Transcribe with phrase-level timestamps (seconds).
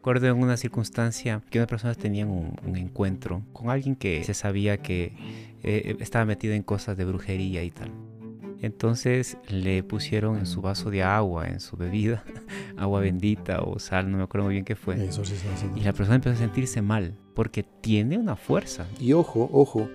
[0.00, 4.78] Recuerdo en una circunstancia que unas personas tenían un, encuentro con alguien que se sabía
[4.78, 5.12] que
[5.62, 7.92] eh, estaba metido en cosas de brujería y tal.
[8.62, 12.24] Entonces le pusieron en su vaso de agua, en su bebida,
[12.78, 14.96] agua bendita o sal, no me acuerdo muy bien qué fue.
[15.76, 18.86] y la persona empezó a sentirse mal porque tiene una fuerza.
[18.98, 19.86] Y ojo, ojo,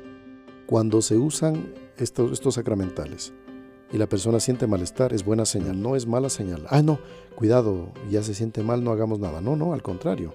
[0.68, 3.34] cuando se usan estos, estos sacramentales,
[3.92, 6.66] y la persona siente malestar, es buena señal, no es mala señal.
[6.70, 7.00] Ah, no,
[7.36, 9.42] cuidado, ya se siente mal, no hagamos nada.
[9.42, 10.34] No, no, al contrario.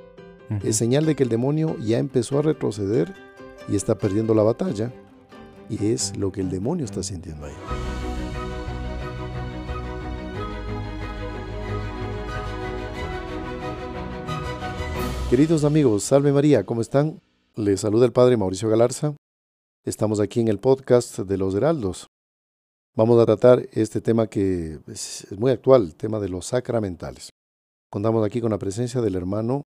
[0.65, 3.15] Es señal de que el demonio ya empezó a retroceder
[3.69, 4.93] y está perdiendo la batalla.
[5.69, 7.53] Y es lo que el demonio está sintiendo ahí.
[15.31, 17.21] Queridos amigos, salve María, ¿cómo están?
[17.55, 19.15] Les saluda el Padre Mauricio Galarza.
[19.85, 22.09] Estamos aquí en el podcast de los Heraldos.
[22.97, 27.31] Vamos a tratar este tema que es muy actual, el tema de los sacramentales.
[27.89, 29.63] Contamos aquí con la presencia del hermano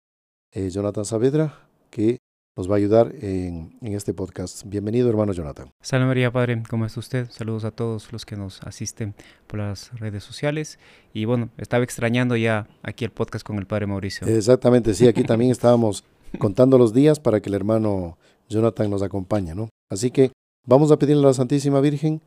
[0.52, 2.18] eh, Jonathan Saavedra, que
[2.54, 4.64] nos va a ayudar en, este podcast.
[4.66, 5.70] Bienvenido, hermano Jonathan.
[5.80, 7.30] Salve María, Padre, ¿cómo está usted?
[7.30, 9.14] Saludos a todos los que nos asisten
[9.46, 10.78] por las redes sociales.
[11.14, 14.26] Y bueno, estaba extrañando ya aquí el podcast con el Padre Mauricio.
[14.26, 16.04] Exactamente, sí, aquí también estábamos
[16.38, 18.18] contando los días para que el hermano
[18.50, 19.70] Jonathan nos acompañe, ¿no?
[19.90, 20.30] Así que
[20.66, 22.20] vamos a pedirle a la Santísima Virgen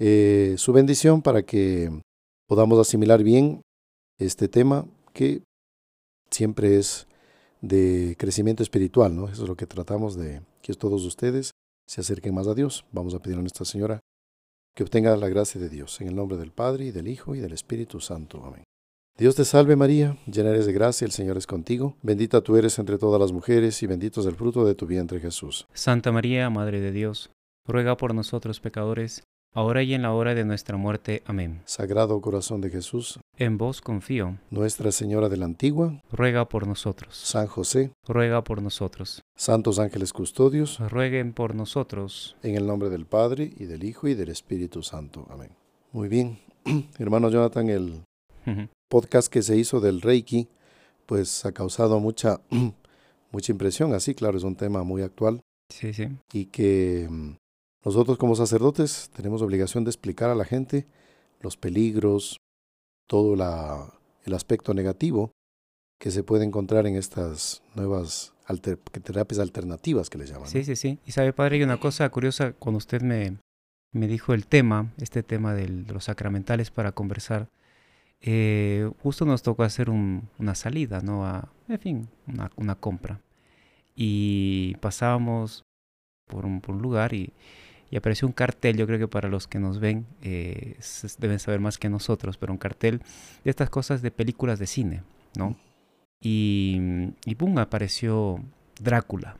[0.00, 1.90] eh, su bendición para que
[2.48, 3.60] podamos asimilar bien
[4.18, 5.42] este tema que
[6.30, 7.06] siempre es
[7.60, 9.28] de crecimiento espiritual, ¿no?
[9.28, 11.50] Eso es lo que tratamos de que todos ustedes
[11.86, 12.86] se acerquen más a Dios.
[12.92, 14.00] Vamos a pedir a Nuestra Señora
[14.74, 17.40] que obtenga la gracia de Dios, en el nombre del Padre, y del Hijo, y
[17.40, 18.42] del Espíritu Santo.
[18.44, 18.64] Amén.
[19.18, 22.78] Dios te salve María, llena eres de gracia, el Señor es contigo, bendita tú eres
[22.78, 25.66] entre todas las mujeres, y bendito es el fruto de tu vientre Jesús.
[25.74, 27.30] Santa María, Madre de Dios,
[27.66, 31.22] ruega por nosotros pecadores, ahora y en la hora de nuestra muerte.
[31.26, 31.62] Amén.
[31.64, 34.38] Sagrado corazón de Jesús, en vos confío.
[34.50, 37.16] Nuestra Señora de la Antigua, ruega por nosotros.
[37.16, 39.22] San José, ruega por nosotros.
[39.36, 42.36] Santos ángeles custodios, rueguen por nosotros.
[42.42, 45.26] En el nombre del Padre, y del Hijo, y del Espíritu Santo.
[45.30, 45.50] Amén.
[45.92, 46.38] Muy bien.
[46.98, 48.04] Hermano Jonathan, el
[48.88, 50.48] podcast que se hizo del Reiki,
[51.06, 52.40] pues ha causado mucha,
[53.32, 53.94] mucha impresión.
[53.94, 55.40] Así, claro, es un tema muy actual.
[55.68, 56.08] Sí, sí.
[56.32, 57.30] Y que mm,
[57.84, 60.86] nosotros como sacerdotes tenemos obligación de explicar a la gente
[61.40, 62.36] los peligros,
[63.06, 65.32] todo el aspecto negativo
[65.98, 68.32] que se puede encontrar en estas nuevas
[69.02, 70.48] terapias alternativas que le llaman.
[70.48, 70.98] Sí, sí, sí.
[71.06, 73.38] Y sabe, padre, hay una cosa curiosa cuando usted me,
[73.92, 77.48] me dijo el tema, este tema de los sacramentales para conversar.
[78.20, 81.26] Eh, justo nos tocó hacer una salida, ¿no?
[81.26, 83.20] A, en fin, una, una compra.
[83.94, 85.64] Y pasábamos
[86.26, 87.32] por un, por un lugar y,
[87.90, 90.76] y apareció un cartel, yo creo que para los que nos ven eh,
[91.18, 93.00] deben saber más que nosotros, pero un cartel
[93.44, 95.02] de estas cosas de películas de cine,
[95.36, 95.56] ¿no?
[96.22, 96.78] Y,
[97.24, 98.40] y pum, apareció
[98.80, 99.36] Drácula.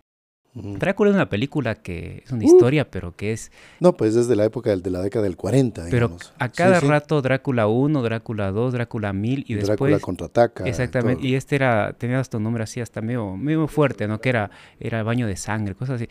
[0.52, 3.52] Drácula es una película que es una historia, pero que es...
[3.78, 7.68] No, pues desde la época de la década del 40, Pero a cada rato Drácula
[7.68, 9.68] 1, Drácula 2, Drácula 1000 y, después...
[9.68, 10.64] Drácula contraataca.
[10.64, 14.20] Exactamente, y, este era, tenía hasta un nombre así, hasta medio, medio fuerte, ¿no?
[14.20, 14.50] Que era,
[14.80, 16.08] era baño de sangre, cosas así.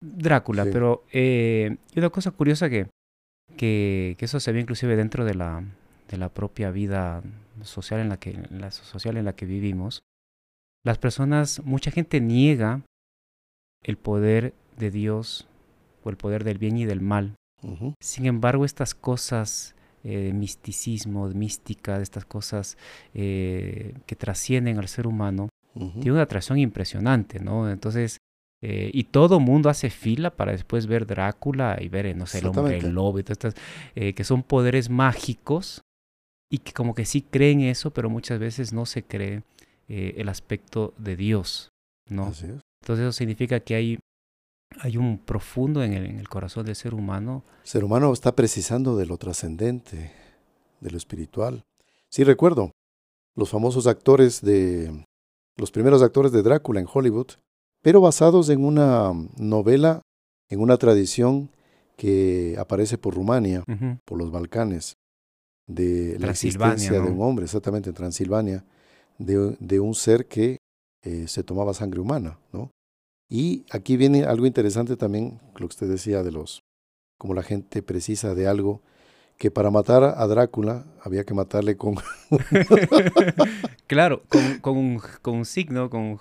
[0.00, 2.88] Drácula, pero eh, una cosa curiosa que,
[3.56, 5.62] que, eso se ve inclusive dentro de la,
[6.08, 7.22] de la propia vida
[7.62, 10.00] social en la que, la social en la que vivimos.
[10.84, 12.80] Las personas, mucha gente niega
[13.82, 15.46] el poder de Dios
[16.02, 17.34] o el poder del bien y del mal.
[18.00, 22.78] Sin embargo, estas cosas eh, de misticismo, de mística, de estas cosas
[23.12, 27.70] eh, que trascienden al ser humano, tienen una atracción impresionante, ¿no?
[27.70, 28.16] Entonces,
[28.62, 32.46] eh, y todo mundo hace fila para después ver Drácula y ver, no sé, el
[32.46, 33.54] hombre lobo y todas estas,
[33.94, 35.82] eh, que son poderes mágicos
[36.50, 39.42] y que como que sí creen eso, pero muchas veces no se cree
[39.88, 41.70] eh, el aspecto de Dios,
[42.08, 42.24] ¿no?
[42.24, 43.98] Entonces eso significa que hay,
[44.80, 47.44] hay un profundo en el, en el corazón del ser humano.
[47.62, 50.12] El ser humano está precisando de lo trascendente,
[50.80, 51.62] de lo espiritual.
[52.10, 52.72] Sí recuerdo,
[53.36, 55.06] los famosos actores de,
[55.56, 57.28] los primeros actores de Drácula en Hollywood,
[57.82, 60.02] pero basados en una novela,
[60.48, 61.50] en una tradición
[61.96, 63.64] que aparece por Rumania,
[64.04, 64.96] por los Balcanes,
[65.66, 68.64] de la existencia de un hombre, exactamente en Transilvania,
[69.18, 70.58] de, un ser que
[71.02, 72.70] eh, se tomaba sangre humana, ¿no?
[73.28, 76.64] Y aquí viene algo interesante también, lo que usted decía de los,
[77.16, 78.82] como la gente precisa de algo,
[79.36, 81.94] que para matar a Drácula había que matarle con...
[83.86, 86.18] claro, con, con, un, con un signo, con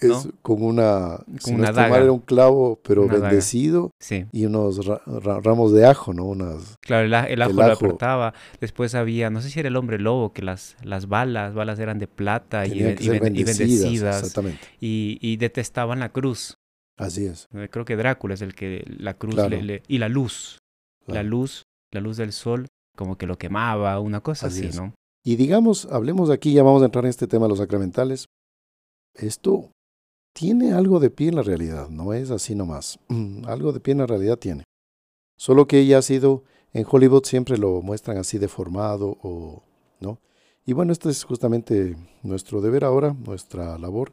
[0.00, 1.98] es con una, con una daga.
[1.98, 4.26] era un clavo, pero bendecido sí.
[4.32, 6.24] y unos ramos de ajo, ¿no?
[6.24, 8.34] Unas, claro, el, ajo, lo apretaba.
[8.60, 11.98] Después había, no sé si era el hombre lobo, que las, las balas, balas eran
[11.98, 14.18] de plata y, bendecidas.
[14.18, 14.66] Exactamente.
[14.80, 16.56] Y, detestaban la cruz.
[16.96, 17.48] Así es.
[17.54, 20.58] Eh, creo que Drácula es el que la cruz le, y la luz.
[21.06, 24.94] La luz, la luz del sol, como que lo quemaba, una cosa así, ¿no?
[25.24, 28.26] Y digamos, hablemos aquí, ya vamos a entrar en este tema de los sacramentales.
[29.14, 29.70] Esto
[30.32, 32.98] tiene algo de pie en la realidad, no es así nomás.
[33.46, 34.64] algo de pie en la realidad tiene.
[35.36, 39.62] Solo que ella ha sido, en Hollywood siempre lo muestran así deformado o,
[40.00, 40.18] ¿no?
[40.66, 44.12] Y bueno, este es justamente nuestro deber ahora, nuestra labor,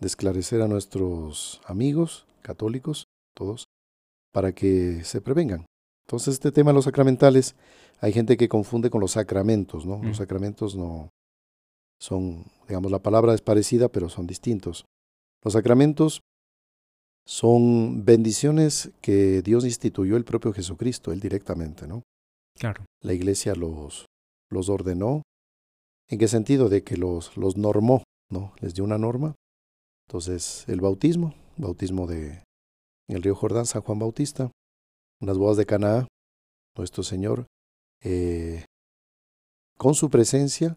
[0.00, 3.68] de esclarecer a nuestros amigos católicos, todos,
[4.32, 5.66] para que se prevengan.
[6.06, 7.54] Entonces, este tema de los sacramentales,
[8.00, 9.96] hay gente que confunde con los sacramentos, ¿no?
[10.02, 10.22] Los mm.
[10.22, 11.10] sacramentos no
[11.98, 14.86] son, digamos, la palabra es parecida, pero son distintos.
[15.44, 16.20] Los sacramentos
[17.26, 22.02] son bendiciones que Dios instituyó el propio Jesucristo, Él directamente, ¿no?
[22.58, 22.84] Claro.
[23.02, 24.06] La iglesia los,
[24.50, 25.22] los ordenó.
[26.08, 26.68] ¿En qué sentido?
[26.68, 28.54] De que los, los normó, ¿no?
[28.60, 29.34] Les dio una norma.
[30.08, 32.42] Entonces, el bautismo, bautismo de
[33.08, 34.50] en el río Jordán, San Juan Bautista,
[35.20, 36.06] las bodas de Canaá,
[36.76, 37.46] nuestro Señor,
[38.02, 38.64] eh,
[39.76, 40.76] con su presencia,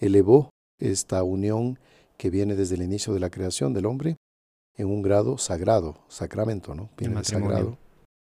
[0.00, 1.78] elevó esta unión
[2.18, 4.16] que viene desde el inicio de la creación del hombre
[4.74, 6.90] en un grado sagrado, sacramento, ¿no?
[6.96, 7.48] Viene matrimonio.
[7.50, 7.78] sagrado,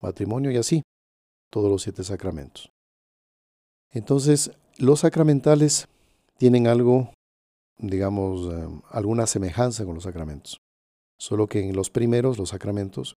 [0.00, 0.82] matrimonio y así,
[1.50, 2.70] todos los siete sacramentos.
[3.90, 5.86] Entonces, los sacramentales
[6.36, 7.12] tienen algo,
[7.78, 10.58] digamos, eh, alguna semejanza con los sacramentos.
[11.18, 13.14] Solo que en los primeros, los sacramentos,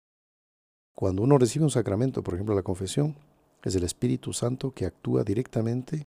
[0.94, 3.16] cuando uno recibe un sacramento, por ejemplo la confesión,
[3.64, 6.04] es el Espíritu Santo que actúa directamente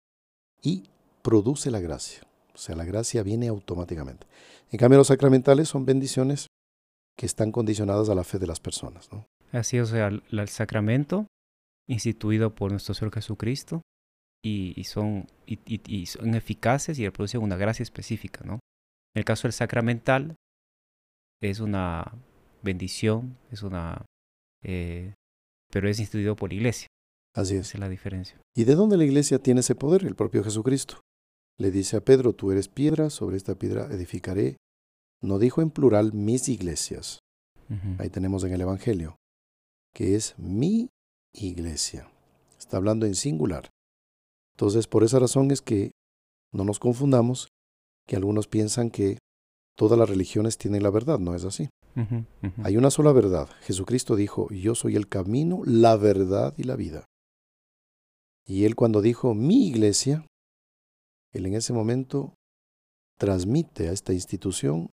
[0.63, 0.85] y
[1.23, 2.23] produce la gracia.
[2.57, 4.27] O sea, la gracia viene automáticamente.
[4.71, 6.47] En cambio, los sacramentales son bendiciones
[7.15, 9.13] que están condicionadas a la fe de las personas.
[9.13, 9.27] ¿no?
[9.53, 11.27] Así, o sea, el, sacramento
[11.87, 13.83] instituido por nuestro Señor Jesucristo
[14.43, 18.43] y, son, y, son eficaces y producen una gracia específica.
[18.45, 18.55] ¿no?
[19.15, 20.37] En el caso del sacramental,
[21.43, 22.11] es una
[22.63, 24.07] bendición, es una...
[24.65, 25.13] Eh,
[25.71, 26.89] pero es instituido por la iglesia.
[27.35, 27.69] Así es.
[27.69, 28.41] Esa es la diferencia.
[28.57, 30.07] ¿Y de dónde la iglesia tiene ese poder?
[30.07, 31.01] El propio Jesucristo
[31.59, 34.57] le dice a Pedro, tú eres piedra, sobre esta piedra edificaré.
[35.23, 37.21] No dijo en plural mis iglesias.
[37.99, 39.17] Ahí tenemos en el Evangelio,
[39.93, 40.89] que es mi
[41.33, 42.09] iglesia.
[42.59, 43.71] Está hablando en singular.
[44.55, 45.91] Entonces, por esa razón es que
[46.53, 47.49] no nos confundamos,
[48.07, 49.19] que algunos piensan que
[49.77, 51.19] todas las religiones tienen la verdad.
[51.19, 51.69] No es así.
[52.63, 53.49] Hay una sola verdad.
[53.63, 57.05] Jesucristo dijo, yo soy el camino, la verdad y la vida.
[58.47, 60.25] Y él cuando dijo mi iglesia,
[61.33, 62.35] él en ese momento
[63.19, 64.91] transmite a esta institución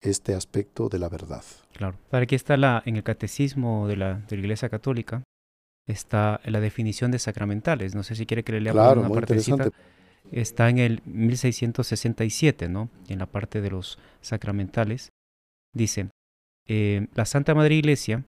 [0.00, 1.44] este aspecto de la verdad.
[1.72, 1.98] Claro.
[2.10, 5.22] Para aquí está la, en el catecismo de la, de la Iglesia Católica,
[5.86, 7.94] está la definición de sacramentales.
[7.94, 9.70] No sé si quiere que le lea claro, una muy partecita.
[10.32, 12.90] Está en el 1667, ¿no?
[13.08, 15.10] En la parte de los sacramentales.
[15.72, 16.10] Dice,
[16.66, 18.24] eh, la Santa Madre Iglesia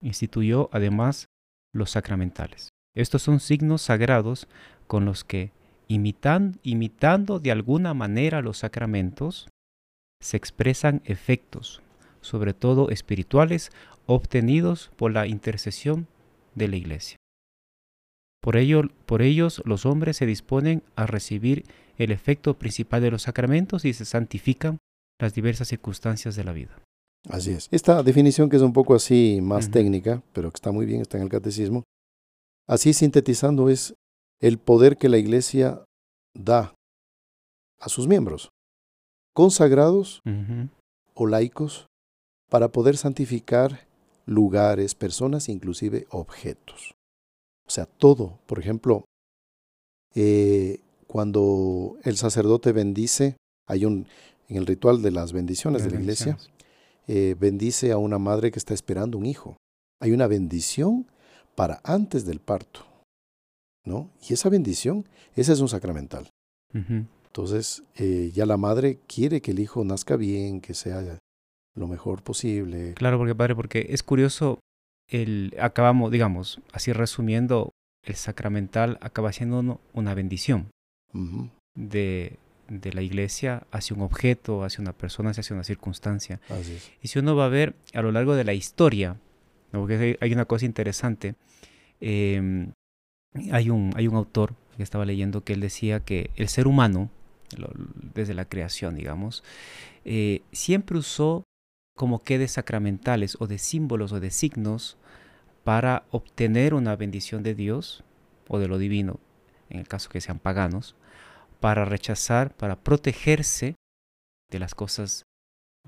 [0.00, 1.26] instituyó además
[1.74, 2.68] los sacramentales.
[2.94, 4.46] Estos son signos sagrados
[4.86, 5.50] con los que
[5.92, 9.48] imitando de alguna manera los sacramentos,
[10.20, 11.82] se expresan efectos,
[12.20, 13.70] sobre todo espirituales,
[14.06, 16.06] obtenidos por la intercesión
[16.54, 17.16] de la Iglesia.
[18.40, 21.64] Por, ello, por ellos los hombres se disponen a recibir
[21.96, 24.78] el efecto principal de los sacramentos y se santifican
[25.20, 26.76] las diversas circunstancias de la vida.
[27.28, 27.68] Así es.
[27.70, 31.18] Esta definición que es un poco así más técnica, pero que está muy bien, está
[31.18, 31.84] en el catecismo,
[32.66, 33.94] así sintetizando es
[34.40, 35.84] el poder que la Iglesia
[36.34, 36.74] da
[37.78, 38.50] a sus miembros,
[39.34, 40.20] consagrados
[41.14, 41.86] o laicos,
[42.48, 43.86] para poder santificar
[44.26, 46.94] lugares, personas, inclusive objetos.
[47.66, 48.38] O sea, todo.
[48.46, 49.04] Por ejemplo,
[50.14, 53.36] eh, cuando el sacerdote bendice,
[53.66, 54.06] hay un,
[54.48, 56.38] en el ritual de las bendiciones de la iglesia,
[57.08, 59.56] eh, bendice a una madre que está esperando un hijo.
[60.00, 61.06] Hay una bendición
[61.54, 62.91] para antes del parto.
[63.84, 64.10] ¿No?
[64.28, 66.28] Y esa bendición, ese es un sacramental.
[66.74, 71.18] Entonces, eh, ya la madre quiere que el hijo nazca bien, que sea
[71.74, 72.94] lo mejor posible.
[72.94, 74.58] Claro, porque padre, porque es curioso,
[75.08, 77.70] el, acabamos, digamos, así resumiendo,
[78.04, 80.70] el sacramental acaba siendo una bendición
[81.74, 86.40] de, de, la iglesia hacia un objeto, hacia una persona, hacia una circunstancia.
[87.00, 89.16] Y si uno va a ver a lo largo de la historia,
[89.70, 91.34] porque hay, una cosa interesante,
[92.00, 92.72] eh,
[93.50, 97.10] hay un, hay un autor que estaba leyendo que él decía que el ser humano,
[98.14, 99.44] desde la creación, digamos,
[100.04, 101.44] eh, siempre usó
[101.96, 104.96] como que de sacramentales o de símbolos o de signos
[105.64, 108.02] para obtener una bendición de Dios
[108.48, 109.20] o de lo divino,
[109.68, 110.96] en el caso que sean paganos,
[111.60, 113.76] para rechazar, para protegerse
[114.50, 115.22] de las cosas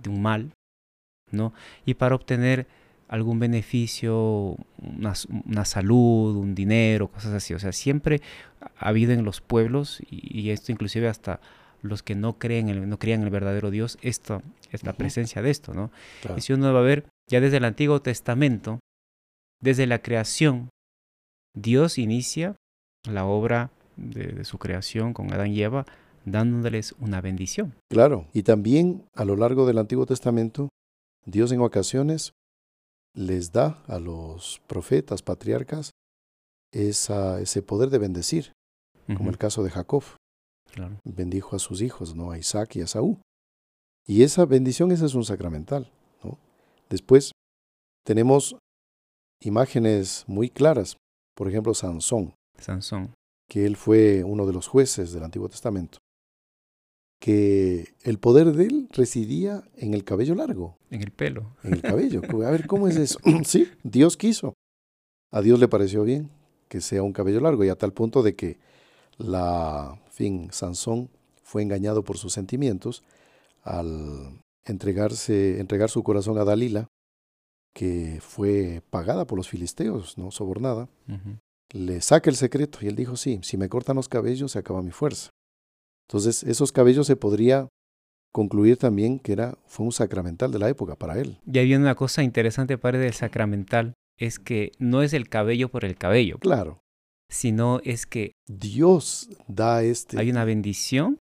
[0.00, 0.52] de un mal,
[1.30, 1.52] ¿no?
[1.84, 2.66] Y para obtener
[3.14, 7.54] algún beneficio, una, salud, un dinero, cosas así.
[7.54, 8.20] O sea, siempre
[8.60, 11.40] ha habido en los pueblos, y, esto inclusive hasta
[11.80, 14.42] los que no creen en no creían en el verdadero Dios, esto
[14.72, 15.92] es la presencia de esto, ¿no?
[16.36, 18.80] Y si uno va a ver, ya desde el Antiguo Testamento,
[19.60, 20.70] desde la creación,
[21.54, 22.56] Dios inicia
[23.08, 25.86] la obra de, su creación con Adán y Eva,
[26.24, 27.74] dándoles una bendición.
[27.90, 30.70] Claro, y también a lo largo del Antiguo Testamento,
[31.26, 32.32] Dios en ocasiones
[33.14, 35.92] les da a los profetas, patriarcas,
[36.72, 38.52] esa, ese poder de bendecir,
[39.16, 40.02] como el caso de Jacob.
[41.04, 42.32] Bendijo a sus hijos, ¿no?
[42.32, 43.18] a Isaac y a Saúl.
[44.06, 45.90] Y esa bendición, esa es un sacramental.
[46.22, 46.38] ¿no?
[46.90, 47.30] Después
[48.04, 48.56] tenemos
[49.40, 50.96] imágenes muy claras.
[51.36, 52.34] Por ejemplo, Sansón.
[52.58, 53.14] Sansón.
[53.48, 55.98] Que él fue uno de los jueces del Antiguo Testamento
[57.24, 60.76] que el poder de él residía en el cabello largo.
[60.90, 61.56] En el pelo.
[61.62, 62.20] En el cabello.
[62.46, 63.18] A ver, ¿cómo es eso?
[63.44, 64.52] sí, Dios quiso.
[65.30, 66.28] A Dios le pareció bien
[66.68, 68.58] que sea un cabello largo y a tal punto de que
[69.16, 71.08] la, fin, Sansón
[71.42, 73.02] fue engañado por sus sentimientos
[73.62, 76.88] al entregarse, entregar su corazón a Dalila,
[77.72, 80.90] que fue pagada por los filisteos, no sobornada.
[81.70, 84.82] Le saca el secreto y él dijo, sí, si me cortan los cabellos se acaba
[84.82, 85.30] mi fuerza.
[86.08, 87.68] Entonces, esos cabellos se podría
[88.32, 91.38] concluir también que era, fue un sacramental de la época para él.
[91.46, 95.84] Y hay una cosa interesante, padre, del sacramental, es que no es el cabello por
[95.84, 96.38] el cabello.
[96.38, 96.80] Claro.
[97.30, 100.18] Sino es que Dios da este.
[100.18, 101.18] Hay una bendición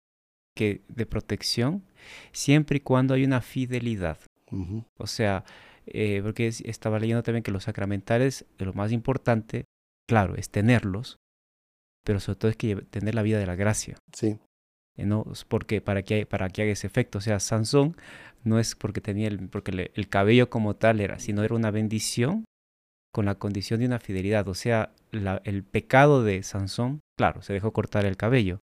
[0.56, 1.85] que, de protección
[2.33, 4.18] siempre y cuando hay una fidelidad.
[4.97, 5.45] O sea,
[5.87, 9.64] eh, porque estaba leyendo también que los sacramentales, lo más importante,
[10.09, 11.18] claro, es tenerlos,
[12.04, 13.97] pero sobre todo es que tener la vida de la gracia.
[14.12, 14.38] Sí.
[15.05, 15.25] ¿No?
[15.49, 17.19] Porque para que, para que haga ese efecto.
[17.19, 17.97] O sea, Sansón
[18.45, 22.45] no es porque tenía el, porque el cabello como tal era, sino era una bendición
[23.12, 24.49] con la condición de una fidelidad.
[24.49, 28.61] O sea, el pecado de Sansón, claro, se dejó cortar el cabello,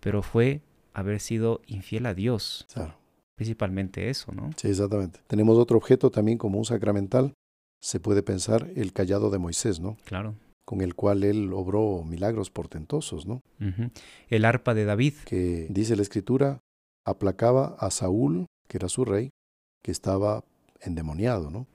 [0.00, 0.62] pero fue
[0.94, 2.66] haber sido infiel a Dios.
[2.72, 2.94] Claro.
[3.36, 4.50] Principalmente eso, ¿no?
[4.56, 5.20] Sí, exactamente.
[5.26, 7.34] Tenemos otro objeto también como un sacramental.
[7.82, 9.98] Se puede pensar el callado de Moisés, ¿no?
[10.06, 10.34] Claro
[10.66, 13.40] con el cual él obró milagros portentosos, ¿no?
[14.28, 15.14] El arpa de David.
[15.24, 16.58] Que dice la escritura,
[17.06, 19.30] aplacaba a Saúl, que era su rey,
[19.82, 20.44] que estaba
[20.80, 21.66] endemoniado, ¿no?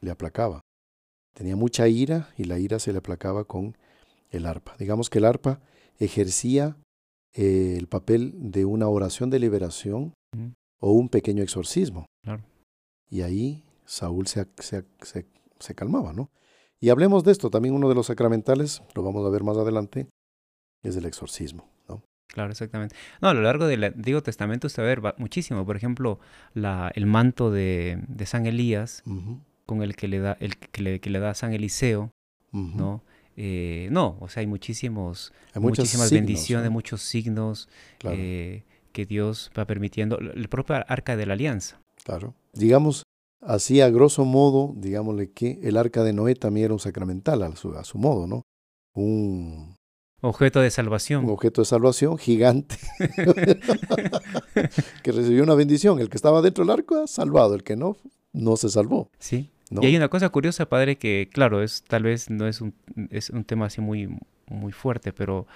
[0.00, 0.60] Le aplacaba.
[1.34, 3.76] Tenía mucha ira y la ira se le aplacaba con
[4.30, 4.76] el arpa.
[4.78, 5.60] Digamos que el arpa
[5.98, 6.76] ejercía
[7.34, 10.12] eh, el papel de una oración de liberación
[10.78, 12.04] o un pequeño exorcismo.
[13.08, 14.84] Y ahí Saúl se, se,
[15.58, 16.28] se calmaba, ¿no?
[16.80, 20.08] Y hablemos de esto, también uno de los sacramentales, lo vamos a ver más adelante,
[20.82, 21.68] es el exorcismo.
[21.88, 22.02] ¿no?
[22.28, 22.94] Claro, exactamente.
[23.20, 25.64] No, a lo largo del Antiguo Testamento usted va a ver muchísimo.
[25.64, 26.20] Por ejemplo,
[26.54, 29.02] la, el manto de, de San Elías,
[29.64, 32.10] con el que le da, el que le, que le da San Eliseo,
[32.52, 33.02] ¿no?
[33.38, 37.68] Eh, no, o sea, hay muchísimos, muchísimas bendiciones, muchos signos
[38.04, 40.18] eh, que Dios va permitiendo.
[40.18, 41.80] El propio arca de la alianza.
[42.02, 42.34] Claro.
[42.54, 43.02] Digamos,
[43.46, 47.54] Así, a grosso modo, digámosle que el arca de Noé también era un sacramental a
[47.54, 48.42] su, a su modo, ¿no?
[48.92, 49.76] Un
[50.20, 51.26] objeto de salvación.
[51.26, 52.76] Un objeto de salvación gigante
[55.04, 56.00] que recibió una bendición.
[56.00, 57.54] El que estaba dentro del arca, salvado.
[57.54, 57.96] El que no,
[58.32, 59.10] no se salvó.
[59.20, 59.52] Sí.
[59.70, 62.74] Y hay una cosa curiosa, padre, que claro, es tal vez no es un,
[63.10, 64.08] es un tema así muy,
[64.48, 65.46] muy fuerte, pero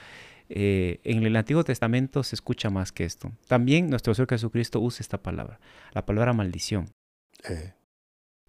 [0.48, 3.32] eh, en el Antiguo Testamento se escucha más que esto.
[3.48, 5.58] También nuestro Señor Jesucristo usa esta palabra,
[5.92, 6.88] la palabra maldición.
[7.48, 7.72] Eh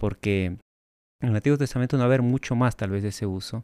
[0.01, 3.27] porque en el Antiguo Testamento no va a haber mucho más tal vez de ese
[3.27, 3.63] uso,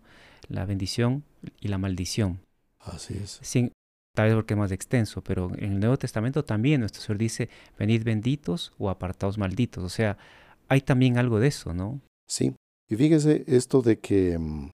[0.49, 1.23] la bendición
[1.59, 2.41] y la maldición.
[2.79, 3.39] Así es.
[3.41, 3.71] Sin,
[4.13, 7.49] tal vez porque es más extenso, pero en el Nuevo Testamento también nuestro Señor dice,
[7.79, 9.83] venid benditos o apartados malditos.
[9.83, 10.19] O sea,
[10.67, 12.01] hay también algo de eso, ¿no?
[12.27, 12.55] Sí.
[12.87, 14.69] Y fíjese esto de que mm,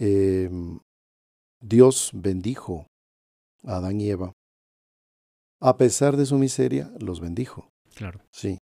[0.00, 0.80] em,
[1.60, 2.88] Dios bendijo
[3.62, 4.32] a Adán y Eva.
[5.60, 7.68] A pesar de su miseria, los bendijo.
[7.94, 8.20] Claro.
[8.32, 8.58] Sí.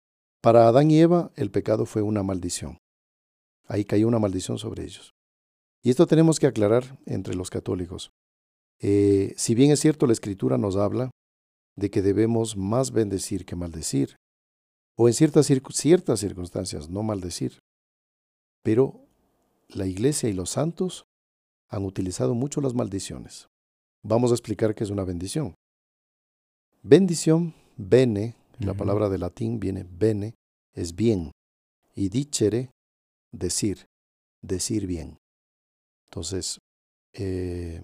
[0.45, 2.77] Para Adán y Eva el pecado fue una maldición.
[3.67, 5.15] Ahí cayó una maldición sobre ellos.
[5.81, 8.11] Y esto tenemos que aclarar entre los católicos.
[8.79, 11.09] Eh, si bien es cierto la escritura nos habla
[11.75, 14.17] de que debemos más bendecir que maldecir,
[14.95, 17.57] o en ciertas, circunstancias no maldecir,
[18.61, 18.99] pero
[19.69, 21.05] la iglesia y los santos
[21.69, 23.47] han utilizado mucho las maldiciones.
[24.03, 25.55] Vamos a explicar qué es una bendición.
[26.83, 30.35] Bendición, bene, la palabra de latín viene bene,
[30.73, 31.31] es bien.
[31.95, 32.71] Y dichere,
[33.31, 33.87] decir,
[34.41, 35.17] decir bien.
[36.09, 36.59] Entonces,
[37.13, 37.81] eh,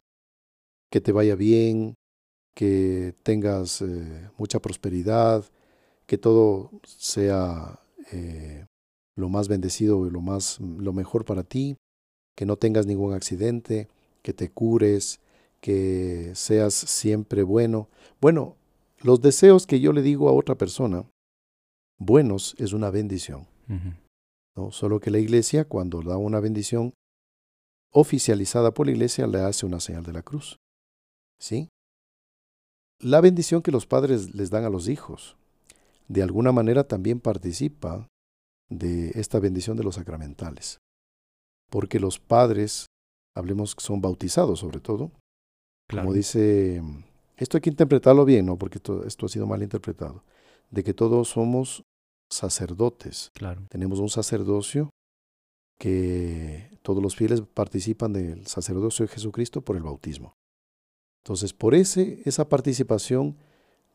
[0.90, 1.96] que te vaya bien,
[2.54, 5.46] que tengas eh, mucha prosperidad,
[6.06, 7.80] que todo sea
[8.12, 8.66] eh,
[9.16, 11.78] lo más bendecido y lo, más, lo mejor para ti,
[12.36, 13.88] que no tengas ningún accidente,
[14.22, 15.20] que te cures,
[15.62, 17.88] que seas siempre bueno.
[18.20, 18.56] Bueno,
[19.04, 21.06] los deseos que yo le digo a otra persona,
[21.98, 23.48] buenos, es una bendición.
[24.56, 24.72] ¿no?
[24.72, 26.94] Solo que la iglesia, cuando da una bendición
[27.92, 30.58] oficializada por la iglesia, le hace una señal de la cruz.
[31.40, 31.70] ¿Sí?
[33.00, 35.36] La bendición que los padres les dan a los hijos,
[36.08, 38.08] de alguna manera también participa
[38.70, 40.78] de esta bendición de los sacramentales.
[41.70, 42.88] Porque los padres,
[43.36, 45.12] hablemos que son bautizados sobre todo,
[45.90, 46.82] como dice,
[47.38, 48.58] esto hay que interpretarlo bien, ¿no?
[48.58, 50.24] Porque esto, ha sido mal interpretado,
[50.70, 51.84] de que todos somos
[52.30, 53.32] sacerdotes.
[53.34, 53.64] Claro.
[53.70, 54.90] Tenemos un sacerdocio
[55.80, 60.36] que todos los fieles participan del sacerdocio de Jesucristo por el bautismo.
[61.24, 63.38] Entonces, por ese, esa participación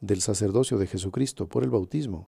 [0.00, 2.26] del sacerdocio de Jesucristo por el bautismo,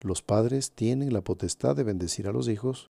[0.00, 2.88] los padres tienen la potestad de bendecir a los hijos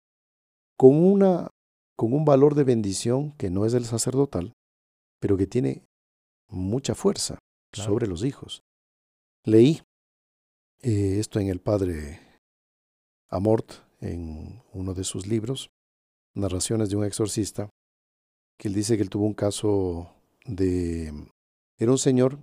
[0.77, 1.49] con, una,
[1.97, 4.53] con un valor de bendición que no es del sacerdotal,
[5.19, 5.83] pero que tiene
[6.49, 7.39] mucha fuerza
[7.73, 8.63] sobre los hijos.
[9.43, 9.81] Leí
[10.81, 12.19] eh, esto en el padre
[13.29, 15.69] Amort, en uno de sus libros,
[16.33, 17.69] Narraciones de un exorcista,
[18.57, 20.13] que él dice que él tuvo un caso
[20.45, 21.11] de...
[21.77, 22.39] Era un señor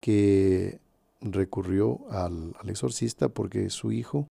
[0.00, 0.80] que
[1.20, 4.26] recurrió al, exorcista porque su hijo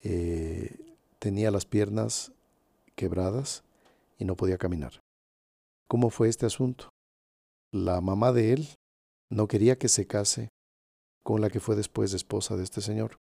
[0.00, 2.32] eh, tenía las piernas
[2.94, 3.64] quebradas
[4.18, 5.00] y no podía caminar.
[5.88, 6.88] ¿Cómo fue este asunto?
[7.72, 8.68] La mamá de él
[9.32, 10.50] no quería que se case
[11.22, 13.18] con la que fue después esposa de este señor.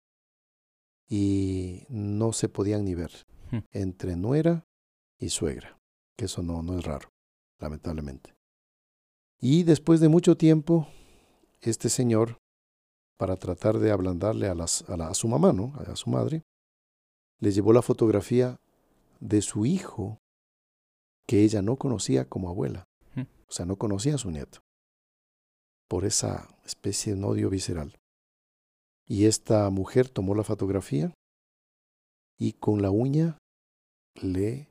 [1.09, 3.11] Y no se podían ni ver
[3.51, 3.59] hmm.
[3.71, 4.65] entre nuera
[5.19, 5.77] y suegra,
[6.17, 7.09] que eso no, no es raro,
[7.59, 8.35] lamentablemente.
[9.39, 10.87] Y después de mucho tiempo,
[11.61, 12.37] este señor
[13.17, 15.73] para tratar de ablandarle a, a, su mamá, ¿no?
[15.75, 16.43] a su madre,
[17.39, 18.57] le llevó la fotografía
[19.19, 20.19] de su hijo
[21.25, 22.85] que ella no conocía como abuela.
[23.49, 24.59] O sea, no conocía a su nieto.
[25.87, 27.97] Por esa especie de odio visceral.
[29.07, 31.13] Y esta mujer tomó la fotografía
[32.37, 33.37] y con la uña
[34.21, 34.67] le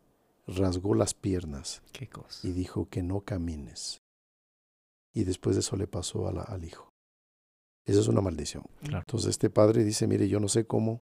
[0.46, 1.82] rasgó las piernas.
[1.92, 2.46] ¿Qué cosa?
[2.46, 3.98] Y dijo que no camines.
[5.14, 6.90] Y después de eso le pasó al hijo.
[7.86, 8.64] Esa es una maldición.
[8.82, 11.00] Entonces este padre dice, mire, yo no sé cómo,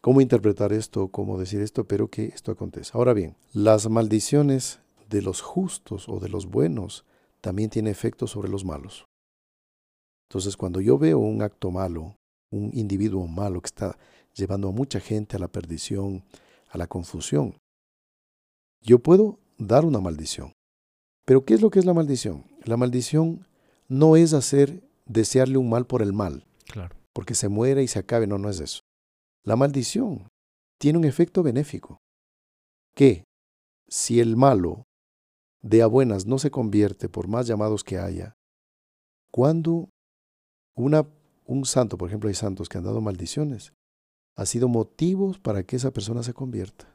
[0.00, 2.92] cómo interpretar esto, cómo decir esto, pero que esto acontece.
[2.94, 7.04] Ahora bien, las maldiciones de los justos o de los buenos
[7.40, 9.06] también tienen efecto sobre los malos.
[10.28, 12.16] Entonces cuando yo veo un acto malo,
[12.50, 13.98] un individuo malo que está
[14.34, 16.24] llevando a mucha gente a la perdición,
[16.70, 17.56] a la confusión,
[18.82, 20.52] yo puedo dar una maldición.
[21.24, 22.44] Pero ¿qué es lo que es la maldición?
[22.64, 23.46] La maldición
[23.88, 26.46] no es hacer desearle un mal por el mal.
[26.66, 26.96] Claro.
[27.12, 28.26] Porque se muere y se acabe.
[28.26, 28.80] No, no es eso.
[29.44, 30.28] La maldición
[30.78, 31.98] tiene un efecto benéfico.
[32.94, 33.24] Que
[33.88, 34.84] si el malo
[35.68, 38.34] de a buenas no se convierte, por más llamados que haya,
[39.30, 39.90] cuando
[40.74, 41.06] una,
[41.44, 43.72] un santo, por ejemplo, hay santos que han dado maldiciones,
[44.36, 46.94] ha sido motivos para que esa persona se convierta.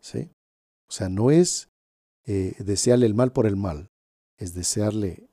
[0.00, 0.30] ¿Sí?
[0.88, 1.68] O sea, no es
[2.26, 3.88] eh, desearle el mal por el mal,
[4.38, 5.28] es desearle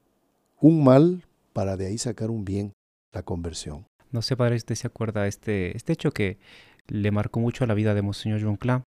[0.59, 2.73] un mal para de ahí sacar un bien,
[3.13, 3.85] la conversión.
[4.11, 6.37] No sé, padre, usted se acuerda este, este hecho que
[6.87, 8.83] le marcó mucho la vida de Monseñor John Clam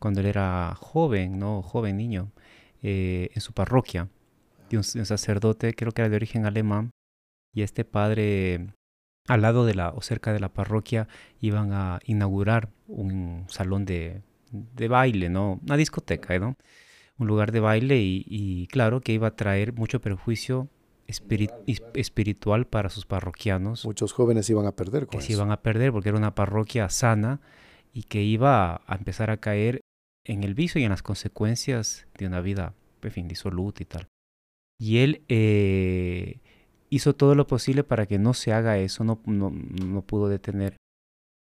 [0.00, 1.62] cuando él era joven, ¿no?
[1.62, 2.30] Joven niño,
[2.82, 4.08] eh, en su parroquia,
[4.70, 6.90] de un, sacerdote, creo que era de origen alemán,
[7.54, 8.74] y este padre,
[9.26, 11.08] al lado de la, o cerca de la parroquia,
[11.40, 15.60] iban a inaugurar un salón de, de baile, ¿no?
[15.62, 16.56] Una discoteca, ¿no?
[17.18, 20.68] Un lugar de baile y, y claro que iba a traer mucho perjuicio
[21.08, 23.84] espiritual para sus parroquianos.
[23.84, 26.88] Muchos jóvenes iban a perder con que se iban a perder porque era una parroquia
[26.90, 27.40] sana
[27.92, 29.80] y que iba a empezar a caer
[30.28, 34.08] en el vicio y en las consecuencias de una vida, en fin, disoluta y tal.
[34.78, 36.40] Y él eh,
[36.90, 40.76] hizo todo lo posible para que no se haga eso, no, no, no pudo detener.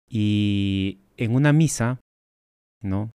[0.09, 2.01] Y en una misa,
[2.83, 3.11] ¿no?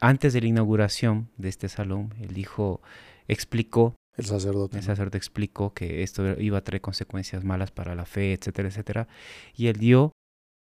[0.00, 2.80] Antes de la inauguración de este salón, él dijo,
[3.28, 4.78] explicó el sacerdote.
[4.78, 9.08] El sacerdote explicó que esto iba a traer consecuencias malas para la fe, etcétera, etcétera.
[9.56, 10.12] Y él dio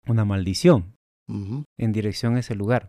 [0.07, 0.94] una maldición
[1.29, 2.88] en dirección a ese lugar.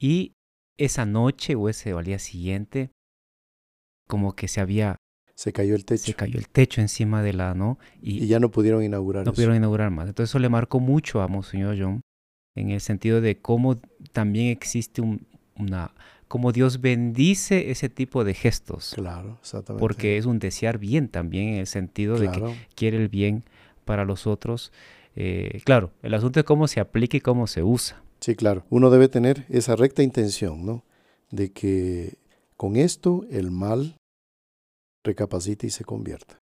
[0.00, 0.32] Y
[0.78, 2.90] esa noche o ese o al día siguiente,
[4.08, 4.96] como que se había...
[5.34, 6.04] Se cayó el techo.
[6.04, 7.78] Se cayó el techo encima de la, ¿no?
[8.02, 10.08] Y, ya no pudieron inaugurar No pudieron inaugurar más.
[10.08, 12.00] Entonces eso le marcó mucho a Monseñor John
[12.56, 13.78] en el sentido de cómo
[14.12, 15.92] también existe un, una,
[16.28, 18.92] cómo Dios bendice ese tipo de gestos.
[18.94, 19.80] Claro, exactamente.
[19.80, 23.44] Porque es un desear bien también en el sentido de que quiere el bien
[23.84, 24.72] para los otros.
[25.16, 28.02] Eh, claro, el asunto es cómo se aplica y cómo se usa.
[28.20, 28.64] Sí, claro.
[28.70, 30.84] Uno debe tener esa recta intención, ¿no?
[31.30, 32.18] De que
[32.56, 33.96] con esto el mal
[35.02, 36.38] recapacite y se convierta.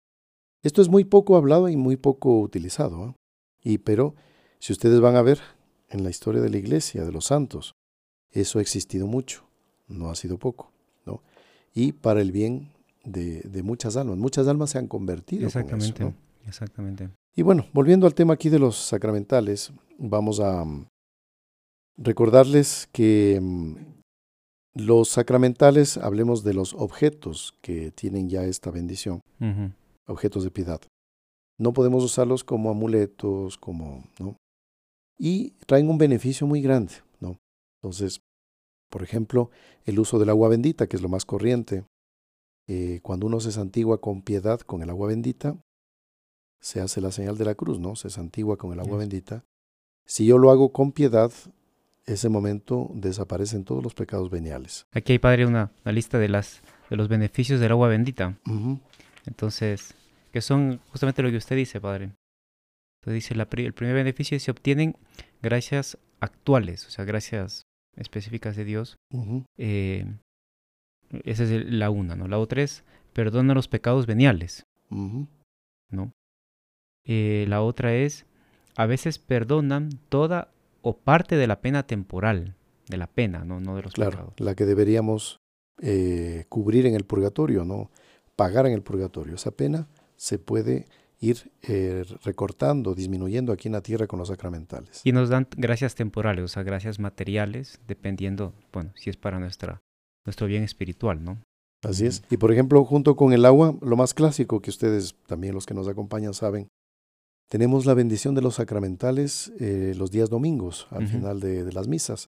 [0.63, 3.09] Esto es muy poco hablado y muy poco utilizado.
[3.09, 3.13] ¿eh?
[3.61, 4.15] Y pero
[4.59, 5.39] si ustedes van a ver
[5.89, 7.73] en la historia de la iglesia, de los santos,
[8.31, 9.45] eso ha existido mucho,
[9.87, 10.71] no ha sido poco,
[11.05, 11.21] ¿no?
[11.73, 12.71] Y para el bien
[13.03, 15.45] de, de muchas almas, muchas almas se han convertido.
[15.45, 17.09] Exactamente, con eso, exactamente.
[17.35, 20.65] Y bueno, volviendo al tema aquí de los sacramentales, vamos a
[21.97, 23.75] recordarles que mm,
[24.75, 29.21] los sacramentales, hablemos de los objetos que tienen ya esta bendición,
[30.05, 30.81] objetos de piedad.
[31.57, 34.35] No podemos usarlos como amuletos, como, ¿no?
[35.17, 37.37] Y traen un beneficio muy grande, ¿no?
[37.81, 38.19] Entonces,
[38.89, 39.49] por ejemplo,
[39.85, 41.85] el uso del agua bendita, que es lo más corriente.
[42.67, 45.57] Eh, cuando uno se santigua con piedad con el agua bendita,
[46.59, 47.95] se hace la señal de la cruz, ¿no?
[47.95, 49.45] Se santigua con el agua bendita.
[50.05, 51.31] Si yo lo hago con piedad,
[52.05, 54.85] ese momento desaparecen todos los pecados veniales.
[54.91, 58.37] Aquí hay, Padre, una, lista de, las, de los beneficios del agua bendita.
[59.25, 59.95] Entonces,
[60.31, 62.11] que son justamente lo que usted dice, Padre.
[63.01, 64.95] Entonces dice, la, el primer beneficio es se obtienen
[65.41, 67.65] gracias actuales, o sea, gracias
[67.95, 68.97] específicas de Dios.
[69.57, 70.05] Eh,
[71.23, 72.27] esa es la una, ¿no?
[72.27, 76.11] La otra es perdona los pecados veniales, ¿no?
[77.05, 78.25] Eh, la otra es
[78.75, 80.49] a veces perdonan toda
[80.85, 82.53] o parte de la pena temporal,
[82.87, 85.39] de la pena, no, no de los claro, La que deberíamos
[85.81, 87.89] eh, cubrir en el purgatorio, no
[88.35, 89.33] pagar en el purgatorio.
[89.33, 90.85] Esa pena se puede
[91.19, 95.01] ir eh, recortando, disminuyendo aquí en la tierra con los sacramentales.
[95.03, 99.81] Y nos dan gracias temporales, o sea, gracias materiales, dependiendo, bueno, si es para nuestra,
[100.23, 101.39] nuestro bien espiritual, ¿no?
[101.83, 102.21] Así es.
[102.29, 105.73] Y por ejemplo, junto con el agua, lo más clásico que ustedes, también los que
[105.73, 106.67] nos acompañan, saben,
[107.47, 112.29] tenemos la bendición de los sacramentales eh, los días domingos, al final de, las misas.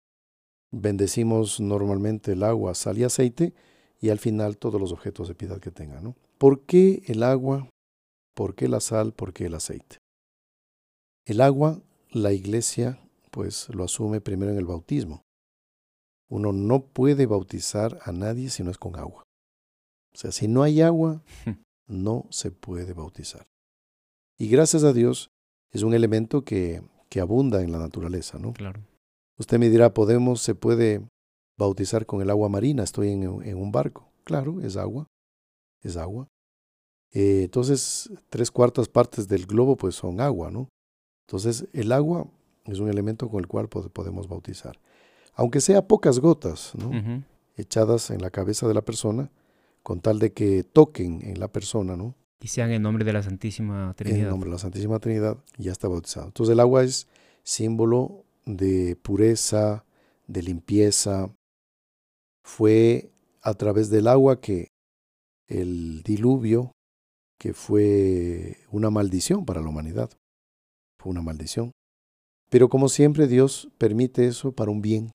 [0.71, 3.53] Bendecimos normalmente el agua, sal y aceite,
[3.99, 6.03] y al final todos los objetos de piedad que tengan.
[6.03, 6.15] ¿no?
[6.37, 7.67] ¿Por qué el agua?
[8.35, 9.13] ¿Por qué la sal?
[9.13, 9.97] ¿Por qué el aceite?
[11.25, 12.99] El agua, la iglesia,
[13.31, 15.23] pues lo asume primero en el bautismo.
[16.29, 19.23] Uno no puede bautizar a nadie si no es con agua.
[20.13, 21.23] O sea, si no hay agua,
[21.87, 23.47] no se puede bautizar.
[24.39, 25.29] Y gracias a Dios
[25.71, 28.53] es un elemento que, que abunda en la naturaleza, ¿no?
[28.53, 28.81] Claro.
[29.37, 31.01] Usted me dirá, ¿podemos, se puede
[31.57, 32.83] bautizar con el agua marina?
[32.83, 34.09] Estoy en, en un barco.
[34.23, 35.07] Claro, es agua,
[35.83, 36.27] es agua.
[37.11, 40.69] Eh, entonces, tres cuartas partes del globo pues son agua, ¿no?
[41.27, 42.27] Entonces, el agua
[42.65, 44.79] es un elemento con el cual podemos bautizar.
[45.33, 46.91] Aunque sea pocas gotas, ¿no?
[47.55, 49.31] Echadas en la cabeza de la persona,
[49.83, 52.15] con tal de que toquen en la persona, ¿no?
[52.41, 54.23] Y sean en nombre de la Santísima Trinidad.
[54.23, 56.27] En nombre de la Santísima Trinidad ya está bautizado.
[56.27, 57.07] Entonces el agua es
[57.43, 59.83] símbolo de pureza,
[60.27, 61.33] de limpieza.
[62.43, 64.69] Fue a través del agua que
[65.47, 66.71] el diluvio,
[67.37, 70.09] que fue una maldición para la humanidad,
[70.97, 71.71] fue una maldición.
[72.49, 75.11] Pero como siempre Dios permite eso para un bien.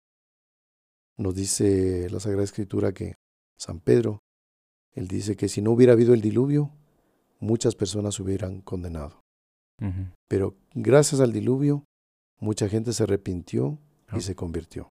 [1.17, 3.15] Nos dice la Sagrada Escritura que
[3.59, 4.19] San Pedro,
[4.93, 6.71] él dice que si no hubiera habido el diluvio,
[7.45, 9.21] muchas personas hubieran condenado.
[10.29, 11.85] Pero gracias al diluvio,
[12.41, 13.79] mucha gente se arrepintió
[14.17, 14.89] y se convirtió.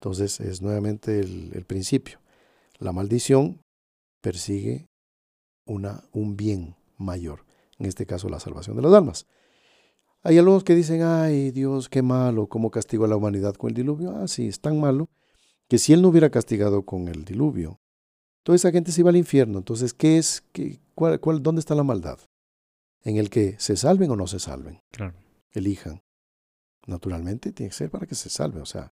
[0.00, 2.20] Entonces es nuevamente el, principio.
[2.78, 3.60] La maldición
[4.22, 4.86] persigue
[5.66, 7.44] una, un bien mayor,
[7.78, 9.26] en este caso la salvación de las almas.
[10.22, 13.74] Hay algunos que dicen, ay Dios, qué malo, cómo castigó a la humanidad con el
[13.74, 14.14] diluvio.
[14.14, 15.08] Ah, sí, es tan malo
[15.68, 17.80] que si Él no hubiera castigado con el diluvio,
[18.42, 19.58] toda esa gente se iba al infierno.
[19.58, 22.18] Entonces, ¿qué es, qué, cuál, cuál, ¿dónde está la maldad?
[23.04, 24.80] En el que se salven o no se salven.
[24.90, 25.14] Claro.
[25.52, 26.02] Elijan.
[26.86, 28.60] Naturalmente tiene que ser para que se salve.
[28.60, 28.92] O sea,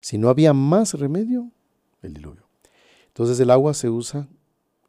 [0.00, 1.50] si no había más remedio,
[2.02, 2.48] el diluvio.
[3.08, 4.28] Entonces el agua se usa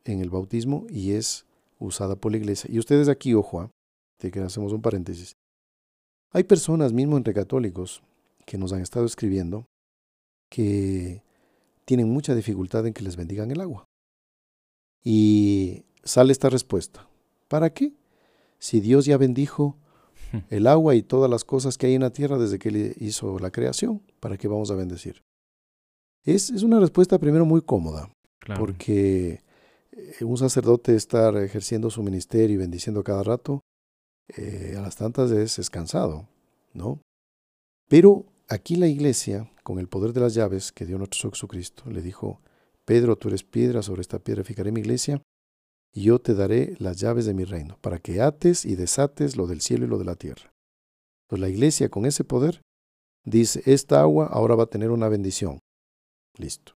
[0.05, 1.45] en el bautismo y es
[1.79, 2.69] usada por la iglesia.
[2.71, 3.71] Y ustedes aquí, ojo, ¿ah?
[4.19, 5.35] de que hacemos un paréntesis.
[6.31, 8.03] Hay personas mismo entre católicos
[8.45, 9.65] que nos han estado escribiendo
[10.49, 11.23] que
[11.85, 13.88] tienen mucha dificultad en que les bendigan el agua.
[15.03, 17.07] Y sale esta respuesta.
[17.47, 17.93] ¿Para qué?
[18.59, 19.77] Si Dios ya bendijo
[20.49, 23.39] el agua y todas las cosas que hay en la tierra desde que Él hizo
[23.39, 25.23] la creación, ¿para qué vamos a bendecir?
[26.23, 28.09] Es, es una respuesta primero muy cómoda,
[28.57, 29.41] porque
[29.91, 33.62] eh, un sacerdote estar ejerciendo su ministerio y bendiciendo cada rato,
[34.35, 36.27] eh, a las tantas es, es cansado,
[36.73, 37.01] ¿no?
[37.88, 42.01] Pero aquí la iglesia, con el poder de las llaves que dio nuestro Jesucristo, le
[42.01, 42.41] dijo,
[42.89, 45.21] Pedro, tú eres piedra, sobre esta piedra fijaré mi iglesia,
[45.93, 49.45] y yo te daré las llaves de mi reino, para que ates y desates lo
[49.45, 50.56] del cielo y lo de la tierra.
[51.28, 52.62] Pues la iglesia con ese poder
[53.23, 55.60] dice, esta agua ahora va a tener una bendición.
[56.36, 56.73] Listo.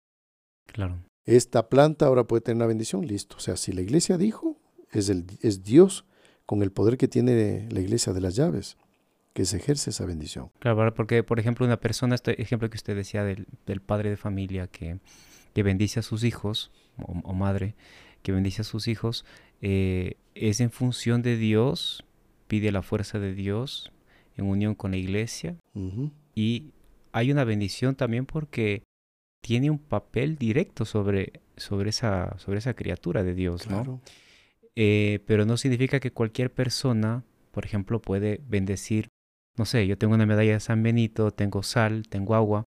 [0.65, 0.99] Claro.
[1.23, 3.07] Esta planta ahora puede tener una bendición.
[3.07, 3.37] Listo.
[3.37, 4.57] O sea, si la iglesia dijo,
[4.91, 6.03] es, el, es Dios
[6.45, 8.75] con el poder que tiene la iglesia de las llaves
[9.31, 10.51] que se ejerce esa bendición.
[10.59, 13.47] Claro, porque por ejemplo una persona, este ejemplo que usted decía del,
[13.85, 14.99] padre de familia que,
[15.53, 17.75] que, bendice a sus hijos, o, madre,
[18.21, 19.25] que bendice a sus hijos,
[19.61, 22.03] eh, es en función de Dios,
[22.47, 23.91] pide la fuerza de Dios
[24.37, 25.55] en unión con la iglesia
[26.35, 26.71] y
[27.11, 28.83] hay una bendición también porque
[29.41, 34.01] tiene un papel directo sobre, sobre, esa, sobre esa criatura de Dios, ¿no?
[34.75, 39.09] Eh, pero no significa que cualquier persona, por ejemplo, puede bendecir,
[39.57, 42.63] no sé, yo tengo una medalla de San Benito, tengo sal, tengo agua.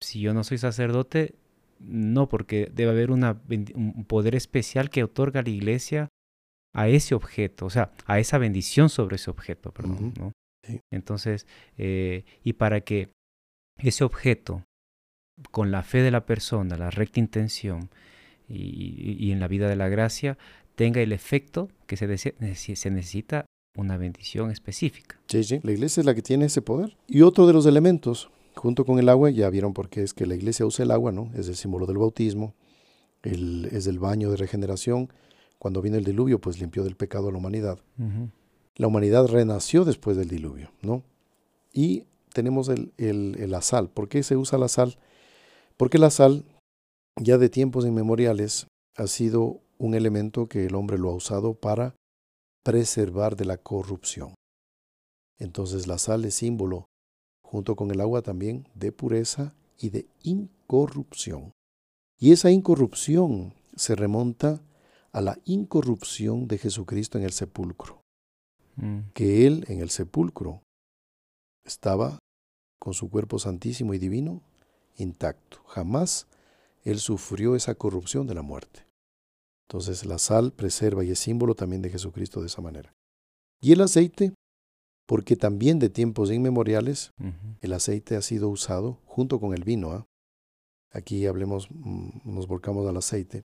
[0.00, 1.34] Si yo no soy sacerdote,
[1.80, 3.40] no, porque debe haber una,
[3.74, 6.08] un poder especial que otorga la iglesia
[6.74, 10.32] a ese objeto, o sea, a esa bendición sobre ese objeto, perdón, ¿no?
[10.92, 13.10] Entonces, eh, y para que
[13.78, 14.64] ese objeto,
[15.50, 17.90] con la fe de la persona, la recta intención
[18.48, 20.36] y, en la vida de la gracia,
[20.74, 25.18] tenga el efecto que se, se necesita una bendición específica.
[25.28, 26.96] Sí, sí, la iglesia es la que tiene ese poder.
[27.06, 30.26] Y otro de los elementos, junto con el agua, ya vieron por qué es que
[30.26, 31.30] la iglesia usa el agua, ¿no?
[31.34, 32.54] Es el símbolo del bautismo,
[33.22, 35.10] es el baño de regeneración.
[35.58, 37.78] Cuando vino el diluvio, pues limpió del pecado a la humanidad
[38.78, 41.02] la humanidad renació después del diluvio, ¿no?
[41.72, 43.90] Y tenemos el, la sal.
[43.90, 44.96] ¿Por qué se usa la sal?
[45.76, 46.44] Porque la sal,
[47.16, 51.94] ya de tiempos inmemoriales, ha sido un elemento que el hombre lo ha usado para
[52.64, 54.34] preservar de la corrupción.
[55.38, 56.86] Entonces la sal es símbolo,
[57.50, 61.52] junto con el agua también, de pureza y de incorrupción.
[62.18, 64.60] Y esa incorrupción se remonta
[65.12, 68.02] a la incorrupción de Jesucristo en el sepulcro.
[68.76, 69.10] Mm.
[69.12, 70.62] que Él en el sepulcro
[71.64, 72.20] estaba
[72.78, 74.42] con su cuerpo santísimo y divino
[74.96, 75.62] intacto.
[75.66, 76.28] Jamás
[76.84, 78.86] Él sufrió esa corrupción de la muerte.
[79.66, 82.92] Entonces la sal preserva y es símbolo también de Jesucristo de esa manera.
[83.60, 84.34] Y el aceite,
[85.08, 87.14] porque también de tiempos inmemoriales
[87.62, 89.90] el aceite ha sido usado junto con el vino.
[89.90, 90.06] ¿ah?
[90.92, 93.42] Aquí hablemos, mm, nos volcamos al aceite,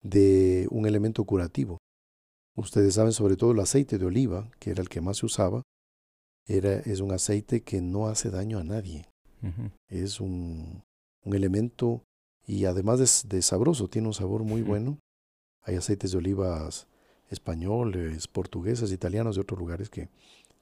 [0.00, 1.76] de un elemento curativo.
[2.56, 5.62] Ustedes saben sobre todo el aceite de oliva, que era el que más se usaba,
[6.46, 9.06] era, es un aceite que no hace daño a nadie.
[9.88, 10.84] Es un,
[11.22, 12.02] un, elemento
[12.46, 14.98] y además de, sabroso, tiene un sabor muy bueno.
[15.60, 16.86] Hay aceites de olivas
[17.28, 20.08] españoles, portugueses, italianos de otros lugares que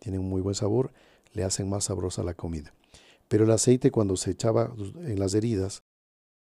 [0.03, 0.93] tienen un muy buen sabor,
[1.33, 2.75] le hacen más sabrosa la comida.
[3.29, 5.83] Pero el aceite cuando se echaba en las heridas,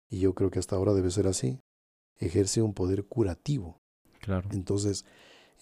[0.08, 1.58] y yo creo que hasta ahora debe ser así,
[2.18, 3.76] ejerce un poder curativo.
[4.20, 4.48] Claro.
[4.52, 5.04] Entonces,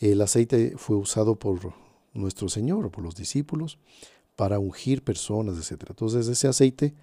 [0.00, 1.72] el aceite fue usado por
[2.12, 3.78] nuestro Señor, por los discípulos,
[4.36, 5.86] para ungir personas, etc.
[5.88, 6.94] Entonces ese aceite,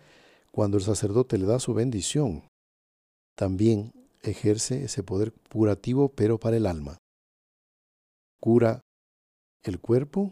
[0.51, 2.43] cuando el sacerdote le da su bendición,
[3.35, 6.97] también ejerce ese poder curativo, pero para el alma.
[8.39, 8.81] Cura
[9.63, 10.31] el cuerpo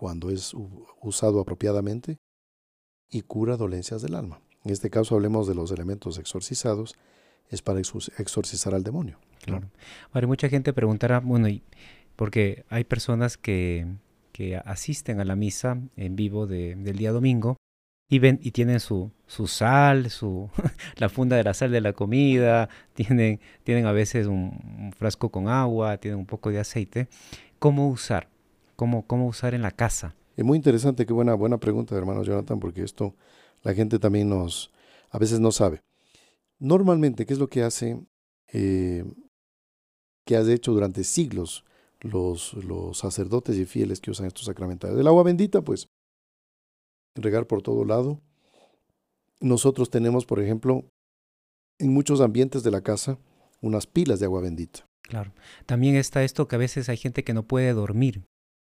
[0.00, 0.54] cuando es
[1.02, 2.16] usado apropiadamente
[3.10, 4.40] y cura dolencias del alma.
[4.64, 6.96] En este caso hablemos de los elementos exorcizados,
[7.50, 9.18] es para exorcizar al demonio.
[9.42, 9.68] Claro.
[10.12, 11.62] Ahora, mucha gente preguntará, bueno, y,
[12.16, 13.88] porque hay personas que,
[14.32, 17.58] que asisten a la misa en vivo del día domingo
[18.08, 20.48] y ven y tienen su, su sal, su
[20.96, 25.48] la funda de la sal de la comida, tienen, tienen a veces un, frasco con
[25.48, 27.08] agua, tienen un poco de aceite.
[27.58, 28.30] ¿Cómo usar?
[28.80, 30.16] ¿Cómo, cómo usar en la casa?
[30.38, 33.14] Es muy interesante, qué buena, buena pregunta, hermano Jonathan, porque esto
[33.60, 34.72] la gente también nos,
[35.10, 35.82] a veces no sabe.
[36.58, 38.00] Normalmente, ¿qué es lo que hace
[38.54, 39.04] eh,
[40.24, 41.66] que has hecho durante siglos
[42.00, 44.98] los, los sacerdotes y fieles que usan estos sacramentales.
[44.98, 45.90] El agua bendita, pues,
[47.14, 48.22] regar por todo lado.
[49.40, 50.86] Nosotros tenemos, por ejemplo,
[51.78, 53.18] en muchos ambientes de la casa,
[53.60, 54.86] unas pilas de agua bendita.
[55.02, 55.34] Claro.
[55.66, 58.22] También está esto que a veces hay gente que no puede dormir.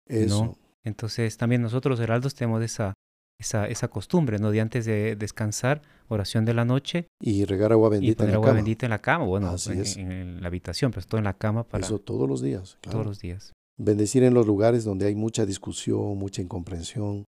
[0.07, 0.57] Eso.
[0.85, 2.95] Entonces, también nosotros, heraldos, tenemos esa,
[3.41, 4.51] esa, esa costumbre, ¿no?
[4.51, 7.09] De antes de descansar, oración de la noche.
[7.21, 8.57] Y regar agua bendita en la agua cama.
[8.57, 9.55] bendita en la cama, bueno,
[9.97, 11.85] en, la habitación, pero todo en la cama para...
[11.85, 12.79] Eso todos los días.
[12.81, 13.53] Todos los días.
[13.77, 17.25] Bendecir en los lugares donde hay mucha discusión, mucha incomprensión,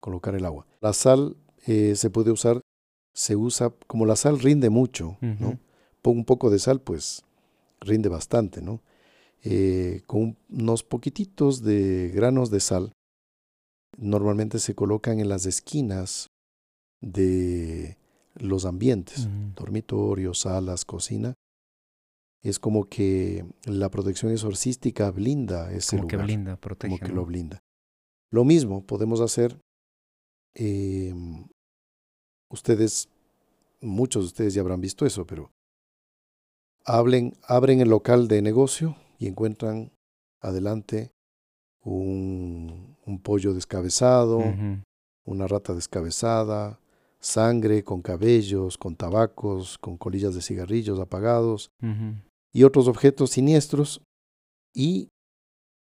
[0.00, 0.66] colocar el agua.
[0.80, 1.36] La sal
[1.66, 2.60] eh, se puede usar,
[3.14, 5.58] se usa, como la sal rinde mucho, ¿no?
[6.04, 7.22] Un poco de sal, pues
[7.80, 8.80] rinde bastante, ¿no?
[9.44, 12.92] Eh, con unos poquititos de granos de sal
[13.96, 16.26] normalmente se colocan en las esquinas
[17.00, 17.96] de
[18.34, 19.52] los ambientes, Ujú.
[19.56, 21.34] dormitorio, salas, cocina.
[22.42, 26.90] Es como que la protección exorcística blinda ese Como que lugar, blinda, protege.
[26.90, 27.58] como que lo blinda.
[28.30, 29.58] Lo mismo podemos hacer,
[30.54, 31.14] eh,
[32.50, 33.08] ustedes,
[33.80, 35.50] muchos de ustedes ya habrán visto eso, pero
[36.84, 39.92] hablen, abren el local de negocio y encuentran
[40.40, 41.10] adelante
[41.82, 44.40] un, un pollo descabezado,
[45.24, 46.78] una rata descabezada,
[47.20, 51.70] sangre con cabellos, con tabacos, con colillas de cigarrillos apagados
[52.52, 54.00] y otros objetos siniestros
[54.74, 55.08] y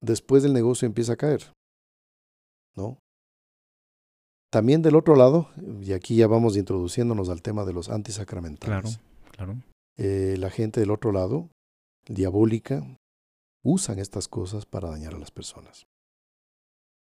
[0.02, 1.52] después del negocio empieza a caer.
[2.76, 2.98] ¿No?
[4.52, 5.50] También del otro lado,
[5.82, 9.00] y aquí ya vamos introduciéndonos al tema de los Claro, antisacramentales.
[9.32, 9.56] claro.
[9.98, 11.50] Eh, la gente del otro lado,
[12.08, 12.84] diabólica,
[13.64, 15.88] usan estas cosas para dañar a las personas.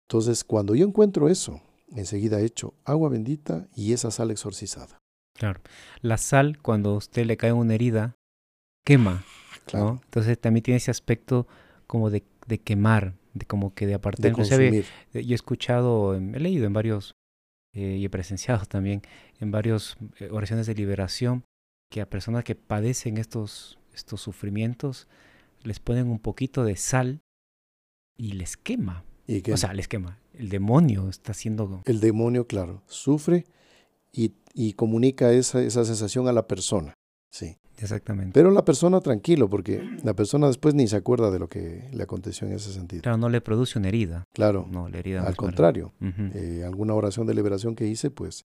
[0.07, 1.61] Entonces, cuando yo encuentro eso,
[1.95, 4.97] enseguida echo agua bendita y esa sal exorcizada.
[5.35, 5.61] Claro.
[6.01, 8.15] La sal, cuando a usted le cae una herida,
[8.85, 9.23] quema,
[9.65, 10.01] Claro, ¿no?
[10.03, 11.47] Entonces también tiene ese aspecto
[11.85, 14.23] como de, de quemar, de como que de apartar.
[14.23, 17.15] de Inclusive, eh, yo he escuchado, em, he leído en varios,
[17.73, 19.01] eh, y he presenciado también
[19.39, 19.97] en varias
[20.31, 21.43] oraciones de liberación,
[21.91, 25.07] que a personas que padecen estos, estos sufrimientos,
[25.63, 27.21] les ponen un poquito de sal
[28.17, 29.03] y les quema.
[29.27, 30.19] Y O sea, les quema.
[30.33, 31.81] El demonio está haciendo...
[31.85, 33.45] el demonio, claro, sufre
[34.11, 36.93] y, y comunica esa, esa sensación a la persona.
[37.29, 37.57] Sí.
[37.77, 38.31] Exactamente.
[38.33, 42.03] Pero la persona tranquilo, porque la persona después ni se acuerda de lo que le
[42.03, 43.01] aconteció en ese sentido.
[43.01, 44.25] Claro, no le produce una herida.
[44.33, 48.43] Claro, No, la herida no al contrario, eh, alguna oración de liberación que hice, pues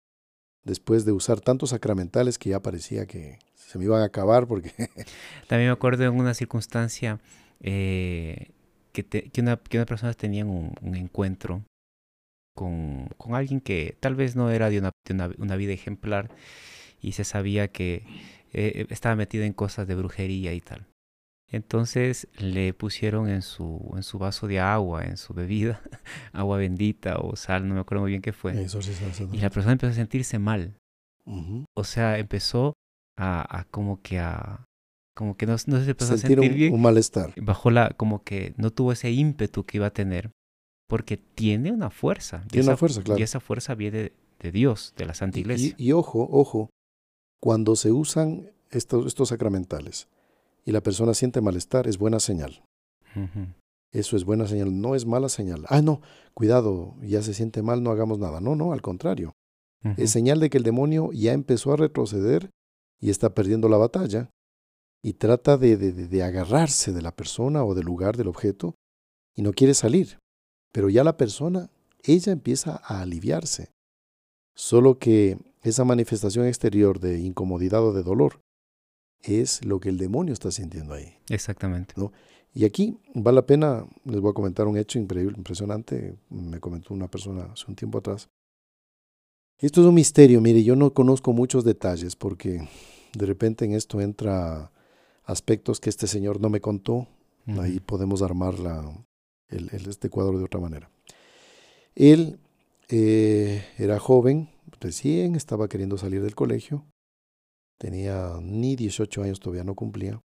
[0.66, 3.40] después de usar tantos sacramentales que ya parecía que
[3.72, 4.72] se me iban a acabar porque
[5.48, 7.20] También me acuerdo en una circunstancia
[7.62, 8.50] eh,
[8.92, 11.64] que, te- que, una, que una persona tenía un, un encuentro
[12.56, 16.30] con, con alguien que tal vez no era de una, de una, una vida ejemplar
[17.02, 18.04] y se sabía que
[18.54, 20.86] eh, estaba metido en cosas de brujería y tal.
[21.50, 25.82] Entonces le pusieron en su, en su vaso de agua, en su bebida,
[26.34, 28.54] agua bendita o sal, no me acuerdo muy bien qué fue.
[29.34, 30.76] Y la persona empezó a sentirse mal.
[31.76, 32.74] O sea, empezó
[33.18, 34.66] a, a como que a...
[35.16, 36.74] Como que no, no se empezó sentir a sentir un, bien.
[36.74, 37.34] un malestar.
[37.42, 37.90] Bajó la...
[37.90, 40.32] Como que no tuvo ese ímpetu que iba a tener.
[40.88, 42.44] Porque tiene una fuerza.
[42.50, 43.20] Tiene una fuerza, claro.
[43.20, 45.76] Y esa fuerza viene de Dios, de la Santa Iglesia.
[45.78, 46.70] Y, y ojo, ojo,
[47.42, 50.08] cuando se usan estos, estos sacramentales
[50.66, 52.64] y la persona siente malestar, es buena señal.
[53.92, 55.66] Eso es buena señal, no es mala señal.
[55.68, 56.02] Ah, no,
[56.34, 58.40] cuidado, ya se siente mal, no hagamos nada.
[58.40, 59.34] No, no, al contrario.
[59.98, 62.50] Es señal de que el demonio ya empezó a retroceder
[63.02, 64.30] y está perdiendo la batalla
[65.04, 68.76] y trata de, de- agarrarse de la persona o del lugar del objeto
[69.36, 70.20] y no quiere salir.
[70.72, 71.70] Pero ya la persona,
[72.04, 73.72] ella empieza a aliviarse.
[74.56, 78.42] Solo que esa manifestación exterior de incomodidad o de dolor
[79.22, 81.16] es lo que el demonio está sintiendo ahí.
[81.30, 81.94] Exactamente.
[82.54, 86.94] Y aquí vale la pena, les voy a comentar un hecho increíble, impresionante, me comentó
[86.94, 88.30] una persona hace un tiempo atrás.
[89.62, 92.68] Esto es un misterio, mire, yo no conozco muchos detalles porque
[93.16, 94.72] de repente en esto entra
[95.24, 97.08] aspectos que este señor no me contó,
[97.60, 98.92] ahí podemos armar la,
[99.50, 100.90] el, el- este cuadro de otra manera.
[101.94, 102.40] Él
[102.90, 106.84] eh, era joven, recién estaba queriendo salir del colegio,
[107.78, 110.20] tenía ni 18 años, todavía no cumplía,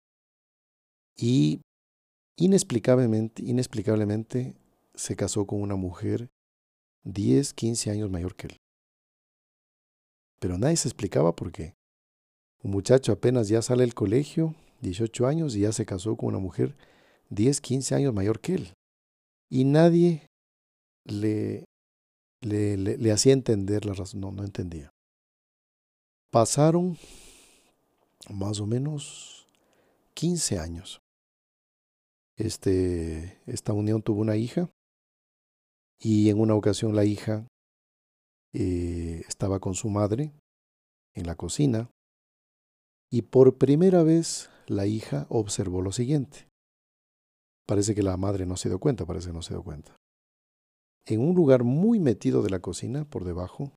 [1.15, 1.61] y
[2.39, 4.55] inexplicablemente, inexplicablemente
[4.95, 6.31] se casó con una mujer
[7.05, 8.57] 10, 15 años mayor que él.
[10.39, 11.75] Pero nadie se explicaba por qué.
[12.63, 16.39] Un muchacho apenas ya sale del colegio, 18 años, y ya se casó con una
[16.39, 16.75] mujer
[17.31, 18.75] 10, 15 años mayor que él.
[19.49, 20.27] Y nadie
[21.05, 21.65] le,
[22.41, 24.91] le, le, le hacía entender la razón, no, no entendía.
[26.31, 26.99] Pasaron
[28.29, 29.47] más o menos
[30.15, 31.01] 15 años.
[32.37, 34.69] Este, esta unión tuvo una hija
[35.99, 37.47] y en una ocasión la hija
[38.59, 40.33] eh, estaba con su madre
[41.15, 41.91] en la cocina
[43.11, 46.49] y por primera vez la hija observó lo siguiente.
[47.67, 49.95] Parece que la madre no se dio cuenta, parece que no se dio cuenta.
[51.05, 53.75] En un lugar muy metido de la cocina, por debajo,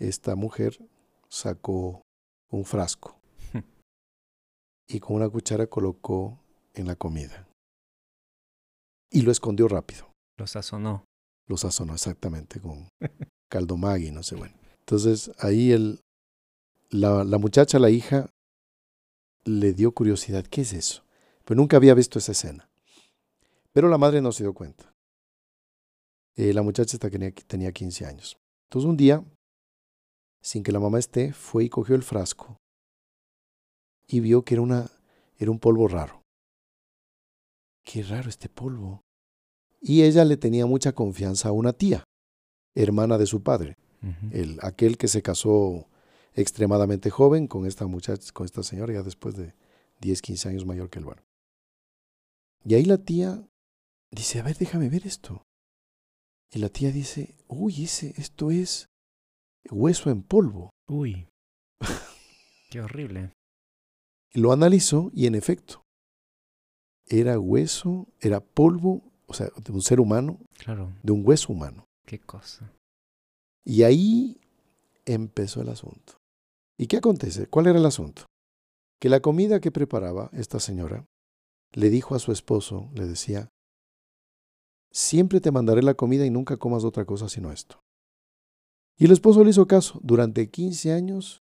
[0.00, 0.84] esta mujer
[1.28, 2.02] sacó
[2.50, 3.20] un frasco
[4.88, 6.40] y con una cuchara colocó
[6.72, 7.46] en la comida.
[9.12, 10.10] Y lo escondió rápido.
[10.38, 11.04] Lo sazonó.
[11.46, 12.88] Lo sazonó exactamente con
[13.48, 14.54] caldo Maggi, no sé, bueno.
[14.80, 16.00] Entonces ahí el,
[16.90, 18.30] la, la muchacha, la hija,
[19.44, 21.04] le dio curiosidad, ¿qué es eso?
[21.44, 22.68] Pero nunca había visto esa escena.
[23.72, 24.92] Pero la madre no se dio cuenta.
[26.36, 28.36] Eh, la muchacha tenía, tenía 15 años.
[28.68, 29.24] Entonces un día
[30.44, 32.58] sin que la mamá esté, fue y cogió el frasco
[34.06, 34.90] y vio que era, una,
[35.38, 36.22] era un polvo raro.
[37.82, 39.00] Qué raro este polvo.
[39.80, 42.04] Y ella le tenía mucha confianza a una tía,
[42.74, 43.76] hermana de su padre,
[44.32, 45.88] el, aquel que se casó
[46.34, 49.54] extremadamente joven con esta muchacha, con esta señora, ya después de
[50.00, 51.24] 10, 15 años mayor que el varón.
[52.64, 53.42] Y ahí la tía
[54.10, 55.42] dice, a ver, déjame ver esto.
[56.50, 58.88] Y la tía dice, uy, ese, esto es
[59.70, 60.70] hueso en polvo.
[60.88, 61.28] Uy,
[62.70, 63.32] qué horrible.
[64.32, 65.82] Lo analizó y en efecto,
[67.06, 70.92] era hueso, era polvo, o sea, de un ser humano, claro.
[71.02, 71.84] de un hueso humano.
[72.06, 72.72] Qué cosa.
[73.64, 74.40] Y ahí
[75.04, 76.18] empezó el asunto.
[76.78, 77.46] ¿Y qué acontece?
[77.46, 78.26] ¿Cuál era el asunto?
[79.00, 81.06] Que la comida que preparaba esta señora
[81.72, 83.48] le dijo a su esposo, le decía,
[84.92, 87.80] siempre te mandaré la comida y nunca comas otra cosa sino esto.
[88.96, 89.98] Y el esposo le hizo caso.
[90.02, 91.42] Durante 15 años,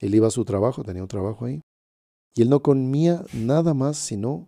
[0.00, 1.62] él iba a su trabajo, tenía un trabajo ahí,
[2.34, 4.46] y él no comía nada más sino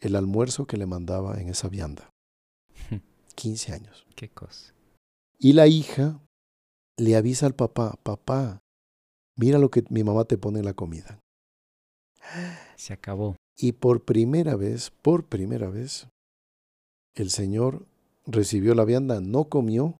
[0.00, 2.10] el almuerzo que le mandaba en esa vianda.
[3.34, 4.06] 15 años.
[4.14, 4.74] Qué cosa.
[5.42, 6.20] Y la hija
[6.98, 8.60] le avisa al papá, papá,
[9.36, 11.18] mira lo que mi mamá te pone en la comida.
[12.76, 13.36] Se acabó.
[13.56, 16.08] Y por primera vez, por primera vez,
[17.14, 17.86] el Señor
[18.26, 19.96] recibió la vianda, no comió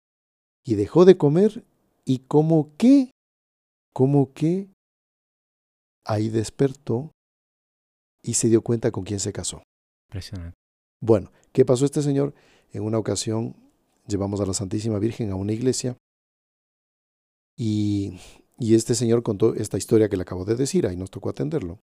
[0.63, 1.65] y dejó de comer
[2.05, 3.11] y como que,
[3.95, 4.69] como que
[6.05, 7.13] ahí despertó
[8.23, 9.63] y se dio cuenta con quién se casó.
[10.09, 10.57] Impresionante.
[11.03, 12.35] Bueno, ¿qué pasó este señor?
[12.73, 13.57] En una ocasión
[14.11, 15.97] llevamos a la Santísima Virgen a una iglesia
[17.57, 18.19] y,
[18.59, 21.81] y este señor contó esta historia que le acabo de decir, ahí nos tocó atenderlo.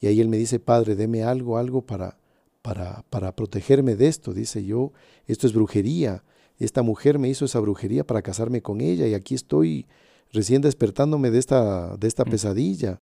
[0.00, 2.18] Y ahí él me dice, Padre, deme algo, algo para,
[2.62, 4.34] para, para protegerme de esto.
[4.34, 4.92] Dice yo,
[5.26, 6.24] esto es brujería.
[6.58, 9.86] Esta mujer me hizo esa brujería para casarme con ella y aquí estoy
[10.32, 12.30] recién despertándome de esta, de esta mm.
[12.30, 12.98] pesadilla.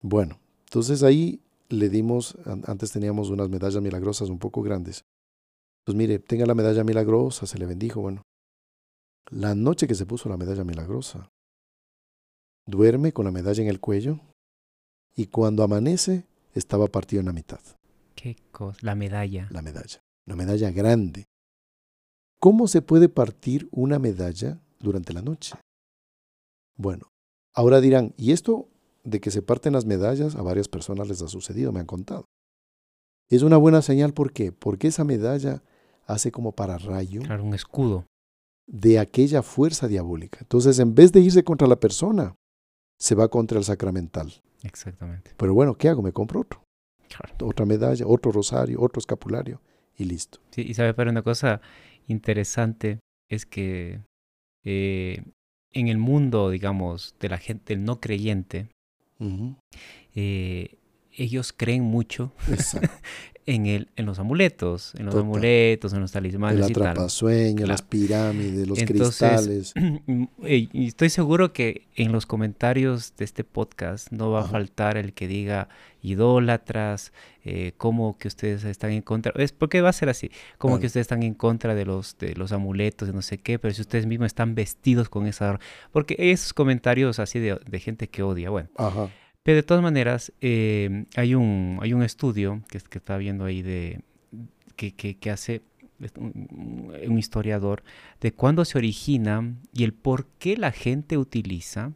[0.00, 5.04] Bueno, entonces ahí le dimos, antes teníamos unas medallas milagrosas un poco grandes.
[5.88, 8.02] Pues mire, tenga la medalla milagrosa, se le bendijo.
[8.02, 8.20] Bueno,
[9.30, 11.30] la noche que se puso la medalla milagrosa,
[12.66, 14.20] duerme con la medalla en el cuello
[15.16, 17.60] y cuando amanece estaba partido en la mitad.
[18.14, 18.78] ¿Qué cosa?
[18.82, 19.48] La medalla.
[19.50, 19.98] La medalla.
[20.26, 21.24] Una medalla grande.
[22.38, 25.54] ¿Cómo se puede partir una medalla durante la noche?
[26.76, 27.08] Bueno,
[27.54, 28.68] ahora dirán, ¿y esto
[29.04, 32.26] de que se parten las medallas a varias personas les ha sucedido, me han contado?
[33.30, 34.52] Es una buena señal, ¿por qué?
[34.52, 35.62] Porque esa medalla
[36.08, 37.22] hace como para rayo.
[37.22, 38.06] Claro, un escudo.
[38.66, 40.38] De aquella fuerza diabólica.
[40.40, 42.34] Entonces, en vez de irse contra la persona,
[42.98, 44.32] se va contra el sacramental.
[44.62, 45.30] Exactamente.
[45.36, 46.02] Pero bueno, ¿qué hago?
[46.02, 46.62] Me compro otro.
[47.42, 49.60] Otra medalla, otro rosario, otro escapulario
[49.96, 50.40] y listo.
[50.50, 51.60] Sí, y sabe, pero una cosa
[52.06, 53.00] interesante
[53.30, 54.00] es que
[54.64, 55.22] eh,
[55.72, 58.68] en el mundo, digamos, de la gente no creyente,
[60.14, 60.76] eh,
[61.18, 62.32] ellos creen mucho
[63.46, 66.66] en, el, en los amuletos, en los amuletos, en los talismanes.
[66.66, 69.74] El atrapasueño, las pirámides, los cristales.
[70.46, 75.12] Y estoy seguro que en los comentarios de este podcast no va a faltar el
[75.12, 75.68] que diga
[76.02, 77.12] idólatras,
[77.44, 79.32] eh, como que ustedes están en contra.
[79.36, 82.34] Es porque va a ser así, como que ustedes están en contra de los, de
[82.34, 85.58] los amuletos, de no sé qué, pero si ustedes mismos están vestidos con esa.
[85.90, 88.68] Porque esos comentarios así de, de gente que odia, bueno.
[88.76, 89.08] Ajá.
[89.48, 93.62] Pero de todas maneras, eh, hay, un, hay un estudio que, que está viendo ahí
[93.62, 94.02] de,
[94.76, 95.62] que, que, hace
[96.18, 97.82] un, historiador
[98.20, 101.92] de cuándo se origina y el por qué la gente utiliza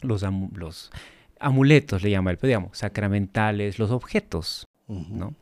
[0.00, 0.24] los,
[0.54, 0.90] los
[1.38, 4.64] amuletos, le llama el digamos, sacramentales, los objetos.
[4.88, 5.34] ¿no?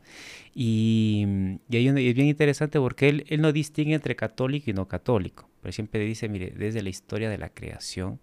[0.53, 1.25] Y,
[1.69, 5.49] y ahí es bien interesante porque él, él no distingue entre católico y no católico,
[5.61, 8.19] pero siempre dice, mire, desde la historia de la creación,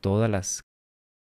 [0.00, 0.62] todas las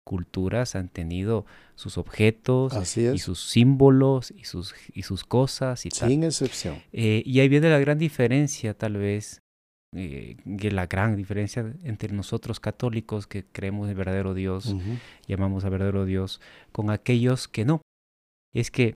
[0.08, 1.46] culturas han tenido
[1.76, 6.82] sus objetos y sus símbolos y sus, y sus cosas y Sin excepción.
[6.94, 9.42] Eh, y ahí viene la gran diferencia, tal vez,
[9.94, 14.74] eh, la gran diferencia entre nosotros católicos que creemos en el verdadero Dios,
[15.28, 16.40] llamamos al verdadero Dios,
[16.72, 17.82] con aquellos que no.
[18.54, 18.94] Es que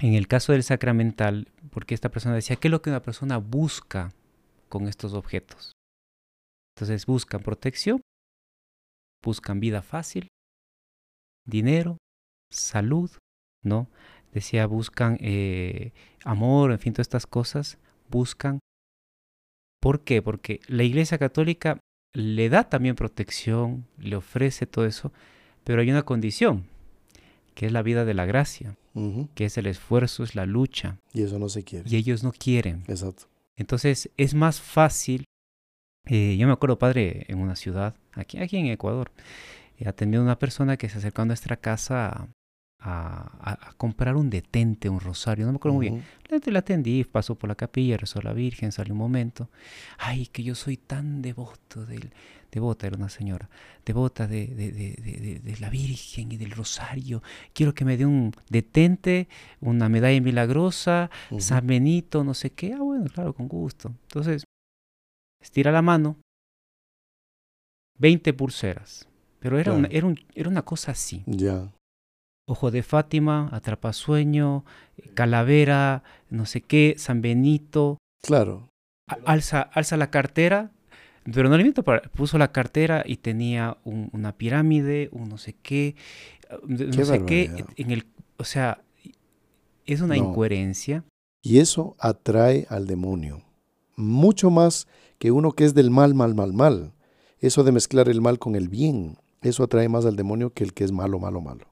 [0.00, 3.38] en el caso del sacramental, porque esta persona decía, ¿qué es lo que una persona
[3.38, 4.12] busca
[4.68, 5.72] con estos objetos?
[6.76, 8.00] Entonces buscan protección,
[9.24, 10.28] buscan vida fácil,
[11.46, 11.98] dinero,
[12.50, 13.10] salud,
[13.64, 13.88] ¿no?
[14.32, 15.92] Decía, buscan eh,
[16.24, 18.58] amor, en fin, todas estas cosas, buscan.
[19.80, 20.22] ¿Por qué?
[20.22, 21.80] Porque la Iglesia Católica
[22.14, 25.12] le da también protección, le ofrece todo eso,
[25.64, 26.66] pero hay una condición,
[27.54, 28.76] que es la vida de la gracia,
[29.34, 30.98] que es el esfuerzo, es la lucha.
[31.12, 31.88] Y eso no se quiere.
[31.88, 32.84] Y ellos no quieren.
[32.88, 33.24] Exacto.
[33.56, 35.24] Entonces es más fácil
[36.10, 39.10] Eh, yo me acuerdo, padre, en una ciudad, aquí, aquí en Ecuador,
[39.78, 42.28] eh, atendiendo a una persona que se acercó a nuestra casa
[42.80, 46.04] a, comprar un detente, un rosario, no me acuerdo muy bien.
[46.28, 49.50] La, atendí, pasó por la capilla, rezó a la Virgen, salió un momento.
[49.98, 52.12] Ay, que yo soy tan devoto del,
[52.52, 53.48] devota, era una señora,
[53.84, 57.22] devota de, de, de, de, la Virgen y del rosario.
[57.52, 59.28] Quiero que me dé un detente,
[59.60, 62.74] una medalla milagrosa, San Benito, no sé qué.
[62.74, 63.92] Ah, bueno, claro, con gusto.
[64.02, 64.44] Entonces,
[65.40, 66.16] estira la mano,
[67.98, 69.08] 20 pulseras.
[69.40, 71.22] Pero era, una, era, un, era una cosa así.
[71.26, 71.72] Ya.
[72.46, 74.64] Ojo de Fátima, Atrapasueño,
[75.14, 77.98] Calavera, no sé qué, San Benito.
[78.22, 78.68] Claro.
[79.24, 80.70] Alza, alza la cartera,
[81.32, 81.84] pero no le miento,
[82.14, 85.94] puso la cartera y tenía una pirámide, un no sé qué,
[86.66, 88.82] no sé qué, en el, o sea,
[89.86, 91.04] es una incoherencia.
[91.42, 93.42] Y eso atrae al demonio,
[93.96, 94.88] mucho más
[95.18, 96.92] que uno que es del mal, mal, mal, mal.
[97.40, 100.74] Eso de mezclar el mal con el bien, eso atrae más al demonio que el
[100.74, 101.68] que es malo, malo, malo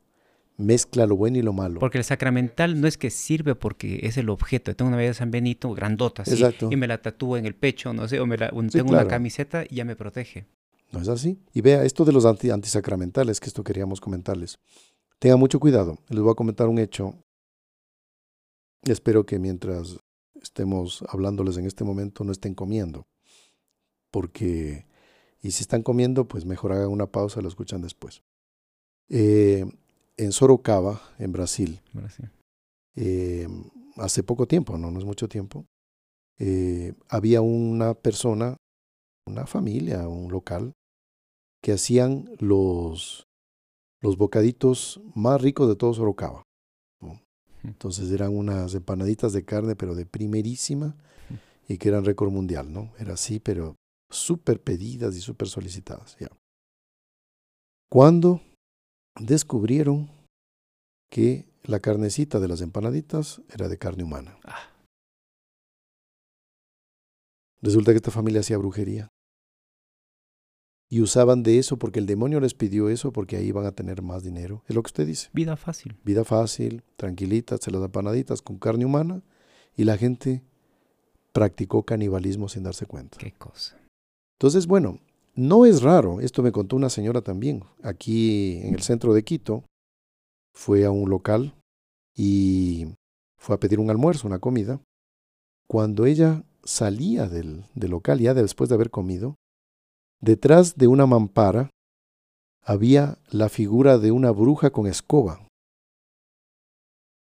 [0.56, 1.80] mezcla lo bueno y lo malo.
[1.80, 4.74] Porque el sacramental no es que sirve porque es el objeto.
[4.74, 7.92] Tengo una medalla de San Benito grandota así, y me la tatúo en el pecho,
[7.92, 10.46] no sé, o me la, tengo una camiseta y ya me protege.
[10.92, 11.38] No es así.
[11.52, 14.58] Y vea, esto de los anti antisacramentales, que esto queríamos comentarles.
[15.18, 15.98] Tenga mucho cuidado.
[16.08, 17.14] Les voy a comentar un hecho.
[18.82, 19.98] Espero que mientras
[20.40, 23.06] estemos hablándoles en este momento no estén comiendo.
[24.12, 24.86] Porque,
[25.46, 28.24] y si están comiendo, pues mejor hagan una pausa lo escuchan después.
[29.08, 29.64] Eh,
[30.16, 31.80] en Sorocaba, en Brasil,
[32.96, 33.46] eh,
[33.96, 35.64] hace poco tiempo, no, no es mucho tiempo,
[36.40, 38.56] eh, había una persona,
[39.24, 40.72] una familia, un local,
[41.62, 43.28] que hacían los,
[44.02, 46.42] los bocaditos más ricos de todo Sorocaba.
[47.62, 50.96] Entonces eran unas empanaditas de carne, pero de primerísima,
[51.68, 52.92] y que eran récord mundial, ¿no?
[52.98, 53.76] Era así, pero
[54.16, 56.16] súper pedidas y súper solicitadas.
[56.18, 56.28] Ya.
[57.90, 58.40] Cuando
[59.20, 60.10] descubrieron
[61.10, 64.38] que la carnecita de las empanaditas era de carne humana.
[64.44, 64.70] Ah.
[67.62, 69.08] Resulta que esta familia hacía brujería.
[70.88, 74.02] Y usaban de eso porque el demonio les pidió eso porque ahí iban a tener
[74.02, 74.62] más dinero.
[74.68, 75.30] Es lo que usted dice.
[75.32, 75.98] Vida fácil.
[76.04, 79.22] Vida fácil, tranquilita, se las empanaditas con carne humana
[79.76, 80.44] y la gente
[81.32, 83.18] practicó canibalismo sin darse cuenta.
[83.18, 83.76] Qué cosa.
[84.38, 84.98] Entonces, bueno,
[85.34, 89.64] no es raro, esto me contó una señora también, aquí en el centro de Quito,
[90.54, 91.54] fue a un local
[92.14, 92.86] y
[93.38, 94.80] fue a pedir un almuerzo, una comida.
[95.66, 99.36] Cuando ella salía del, local, ya después de haber comido,
[100.20, 101.70] detrás de una mampara
[102.62, 105.46] había la figura de una bruja con escoba.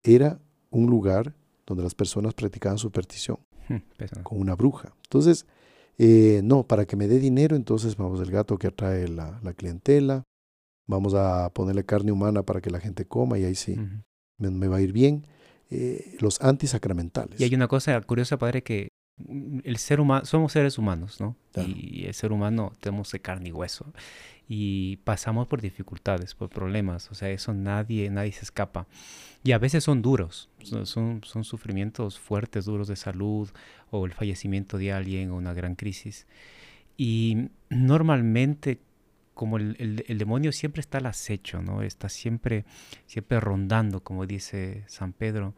[0.03, 0.41] Era
[0.71, 1.35] un lugar
[1.67, 3.39] donde las personas practicaban superstición
[3.69, 4.95] hmm, con una bruja.
[5.05, 5.47] Entonces,
[5.99, 10.25] eh, no, para que me dé dinero, entonces vamos, el gato que atrae la, clientela,
[10.87, 13.77] vamos a ponerle carne humana para que la gente coma y ahí sí
[14.39, 15.27] me, va a ir bien.
[15.71, 17.41] Eh, los antisacramentales.
[17.41, 21.37] Y hay una cosa curiosa, padre, que mm, el ser humano, somos seres humanos, ¿no?
[21.57, 23.93] Y el ser humano tenemos de carne y hueso.
[24.49, 27.11] Y pasamos por dificultades, por problemas.
[27.11, 28.87] O sea, eso nadie, nadie se escapa.
[29.43, 30.49] Y a veces son duros,
[30.85, 33.51] son, son sufrimientos fuertes, duros de salud,
[33.91, 36.27] o el fallecimiento de alguien, o una gran crisis.
[36.97, 38.81] Y normalmente,
[39.35, 41.83] como el, el, demonio siempre está al acecho, ¿no?
[41.83, 42.65] Está siempre,
[43.07, 45.55] siempre rondando, como dice San Pedro.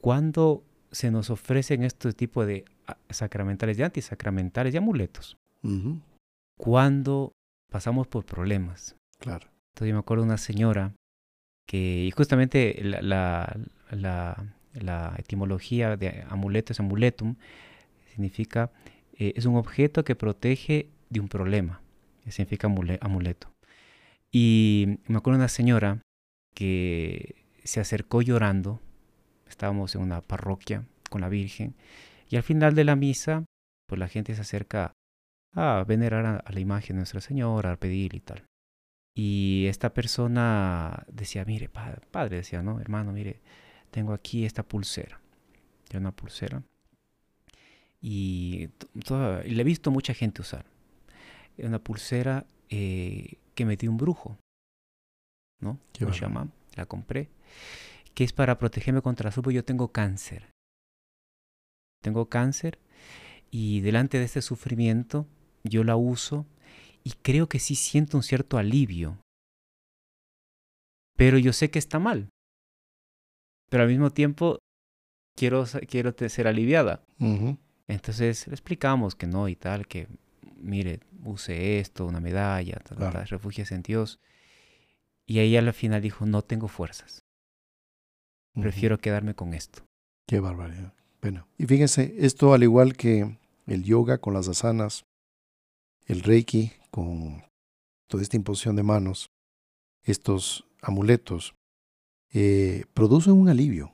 [0.00, 5.36] Cuando se nos ofrecen este tipo de ah, sacramentales, de antisacramentales, de amuletos,
[6.58, 7.32] cuando
[7.72, 8.94] pasamos por problemas.
[9.18, 9.48] Claro.
[9.70, 10.92] Entonces yo me acuerdo de una señora
[11.66, 13.56] que y justamente la,
[13.90, 17.36] la, etimología de amuleto es amuletum,
[18.12, 18.70] significa,
[19.14, 21.80] eh, es un objeto que protege de un problema,
[22.28, 22.68] significa
[23.00, 23.52] amuleto.
[24.30, 26.02] Y me acuerdo de una señora
[26.54, 28.80] que se acercó llorando,
[29.48, 31.74] estábamos en una parroquia con la Virgen,
[32.28, 33.44] y al final de la misa,
[33.86, 34.92] pues la gente se acerca
[35.52, 38.44] a venerar a, a la imagen de Nuestra Señora, a pedir y tal.
[39.14, 43.40] Y esta persona decía, mire, padre, decía, no, hermano, mire,
[43.90, 45.20] tengo aquí esta pulsera.
[45.90, 46.62] Ya una pulsera.
[48.00, 48.68] Y,
[49.04, 50.64] toda, le he visto mucha gente usar.
[51.58, 54.38] Una pulsera eh, que me dio un brujo.
[55.60, 55.78] ¿No?
[55.92, 57.28] Qué llama, la compré.
[58.14, 60.50] Que es para protegerme contra la Yo tengo cáncer.
[62.02, 62.78] Tengo cáncer.
[63.50, 65.26] Y delante de este sufrimiento,
[65.64, 66.46] yo la uso
[67.04, 69.18] y creo que sí siento un cierto alivio.
[71.16, 72.28] Pero yo sé que está mal.
[73.68, 74.58] Pero al mismo tiempo
[75.36, 77.04] quiero, quiero ser aliviada.
[77.88, 80.08] Entonces le explicamos que no y tal, que
[80.56, 84.18] mire, use esto, una medalla, tal, refugies en Dios.
[85.26, 87.20] Y ella al final dijo, no tengo fuerzas.
[88.54, 89.84] Prefiero quedarme con esto.
[90.26, 90.92] Qué barbaridad.
[91.20, 95.04] Bueno, y fíjense, esto al igual que el yoga con las asanas,
[96.06, 97.42] el reiki con
[98.08, 99.30] toda esta imposición de manos,
[100.02, 101.54] estos amuletos,
[102.32, 103.92] eh, producen un alivio.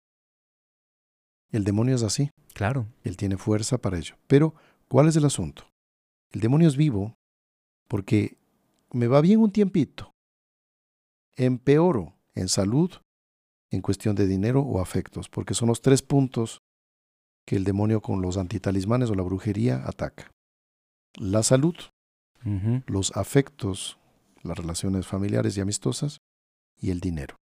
[1.50, 2.30] El demonio es así.
[2.54, 2.86] Claro.
[3.04, 4.16] Él tiene fuerza para ello.
[4.26, 4.54] Pero,
[4.88, 5.68] ¿cuál es el asunto?
[6.32, 7.14] El demonio es vivo
[7.88, 8.36] porque
[8.92, 10.12] me va bien un tiempito.
[11.36, 12.90] Empeoro en salud,
[13.70, 16.60] en cuestión de dinero o afectos, porque son los tres puntos
[17.46, 20.30] que el demonio con los antitalismanes o la brujería ataca.
[21.16, 21.74] La salud,
[22.86, 23.98] los afectos,
[24.42, 26.18] las relaciones familiares y amistosas
[26.80, 27.36] y el dinero.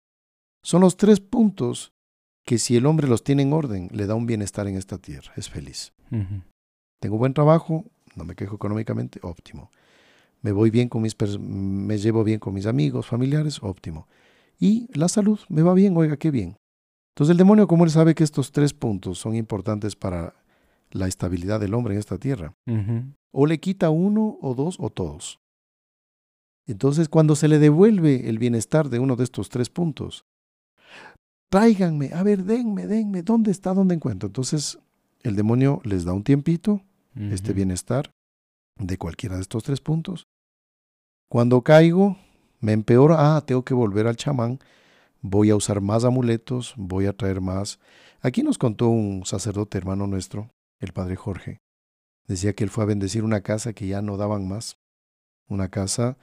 [0.62, 1.92] Son los tres puntos
[2.44, 5.32] que si el hombre los tiene en orden, le da un bienestar en esta tierra,
[5.36, 5.92] es feliz.
[7.00, 7.84] Tengo buen trabajo,
[8.14, 9.70] no me quejo económicamente, óptimo.
[10.42, 14.06] Me voy bien con mis me llevo bien con mis amigos, familiares, óptimo.
[14.58, 16.56] Y la salud, me va bien, oiga, qué bien.
[17.14, 20.34] Entonces el demonio, como él sabe que estos tres puntos son importantes para
[20.90, 22.54] la estabilidad del hombre en esta tierra,
[23.38, 25.40] o le quita uno o dos o todos.
[26.66, 30.24] Entonces cuando se le devuelve el bienestar de uno de estos tres puntos,
[31.50, 33.74] tráiganme, a ver, denme, denme, ¿dónde está?
[33.74, 34.28] ¿Dónde encuentro?
[34.28, 34.78] Entonces
[35.22, 36.80] el demonio les da un tiempito,
[37.14, 38.10] este bienestar
[38.78, 40.24] de cualquiera de estos tres puntos.
[41.28, 42.16] Cuando caigo,
[42.60, 44.60] me empeora, ah, tengo que volver al chamán,
[45.20, 47.80] voy a usar más amuletos, voy a traer más.
[48.22, 50.48] Aquí nos contó un sacerdote hermano nuestro,
[50.80, 51.58] el padre Jorge.
[52.26, 54.76] Decía que él fue a bendecir una casa que ya no daban más.
[55.48, 56.16] Una casa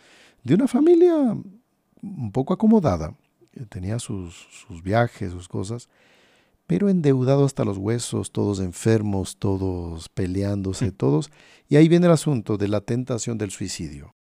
[0.43, 3.15] de una familia un poco acomodada.
[3.69, 5.87] Tenía sus, sus viajes, sus cosas,
[6.67, 10.91] pero endeudado hasta los huesos, todos enfermos, todos peleándose, mm.
[10.93, 11.31] todos.
[11.69, 14.15] Y ahí viene el asunto de la tentación del suicidio,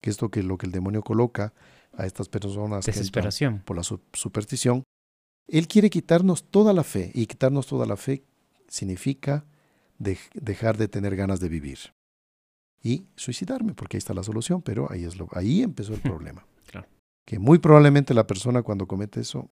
[0.00, 1.54] que es lo que, lo que el demonio coloca
[1.96, 3.62] a estas personas Desesperación.
[3.64, 4.84] por la superstición.
[5.46, 8.24] Él quiere quitarnos toda la fe y quitarnos toda la fe
[8.68, 9.44] significa
[9.98, 11.78] dejar de tener ganas de vivir
[12.82, 16.46] y suicidarme, porque ahí está la solución, pero ahí, es lo, ahí empezó el problema.
[16.66, 16.86] Claro.
[17.24, 19.50] Que muy probablemente la persona cuando comete eso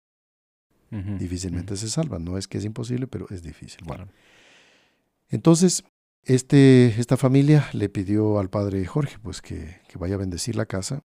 [0.90, 2.20] difícilmente se salva.
[2.20, 3.82] No es que es imposible, pero es difícil.
[3.86, 4.10] Bueno.
[5.30, 5.86] Entonces,
[6.24, 10.66] este, esta familia le pidió al padre Jorge pues que, que vaya a bendecir la
[10.66, 11.02] casa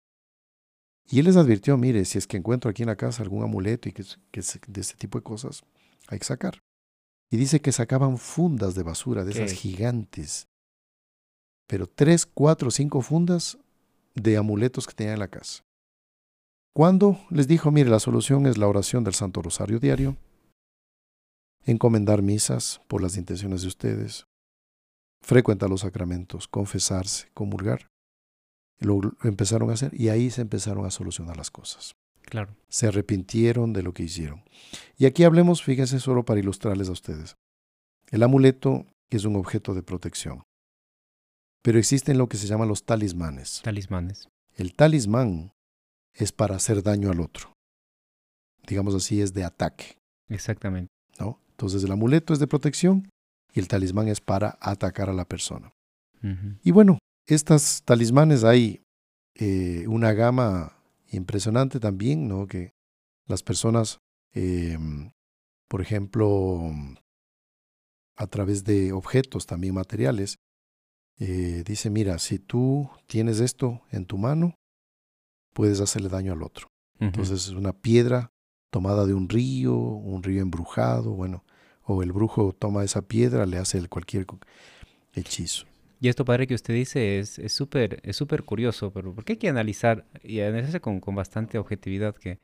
[1.11, 3.89] y él les advirtió, mire, si es que encuentro aquí en la casa algún amuleto
[3.89, 5.62] y que, de este tipo de cosas,
[6.09, 6.62] hay que sacar.
[7.33, 10.49] Y dice que sacaban fundas de basura, de esas gigantes.
[11.66, 13.57] Pero tres, cuatro, cinco fundas
[14.14, 15.62] de amuletos que tenían en la casa.
[16.74, 20.18] Cuando les dijo, mire, la solución es la oración del Santo Rosario diario,
[21.64, 24.26] encomendar misas por las intenciones de ustedes,
[25.22, 27.89] frecuentar los sacramentos, confesarse, comulgar,
[28.78, 31.95] lo empezaron a hacer y ahí se empezaron a solucionar las cosas.
[32.25, 32.55] Claro.
[32.68, 34.43] Se arrepintieron de lo que hicieron.
[34.97, 37.37] Y aquí hablemos, fíjense, solo para ilustrarles a ustedes.
[38.11, 40.43] El amuleto es un objeto de protección.
[41.62, 43.61] Pero existen lo que se llaman los talismanes.
[43.62, 44.29] Talismanes.
[44.57, 45.53] El talismán
[46.14, 47.53] es para hacer daño al otro.
[48.66, 49.97] Digamos así, es de ataque.
[50.29, 50.91] Exactamente.
[51.18, 51.39] ¿no?
[51.51, 53.09] Entonces el amuleto es de protección
[53.53, 55.73] y el talismán es para atacar a la persona.
[56.62, 58.81] Y bueno, estas talismanes hay
[59.35, 60.77] eh, una gama
[61.13, 62.47] impresionante también, ¿no?
[62.47, 62.75] Que
[63.27, 64.01] las personas,
[64.33, 65.13] em,
[65.69, 66.71] por ejemplo,
[68.17, 70.39] a través de objetos también materiales,
[71.19, 74.55] eh, dice, mira, si tú tienes esto en tu mano,
[75.53, 76.69] puedes hacerle daño al otro.
[76.99, 78.31] Entonces es una piedra
[78.71, 81.45] tomada de un río, un río embrujado, bueno,
[81.83, 84.25] o el brujo toma esa piedra, le hace cualquier
[85.13, 85.67] hechizo.
[86.03, 89.49] Y esto, padre, que usted dice es súper es súper curioso, pero porque hay que
[89.49, 92.41] analizar y analizarse con, con bastante objetividad que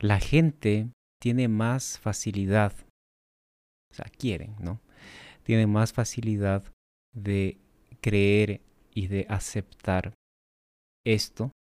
[0.00, 0.88] la gente
[1.20, 2.72] tiene más facilidad,
[3.92, 4.80] o sea, quieren, ¿no?
[5.44, 6.64] Tienen más facilidad
[7.14, 7.56] de
[8.00, 8.60] creer
[8.92, 10.14] y de aceptar
[11.06, 11.52] esto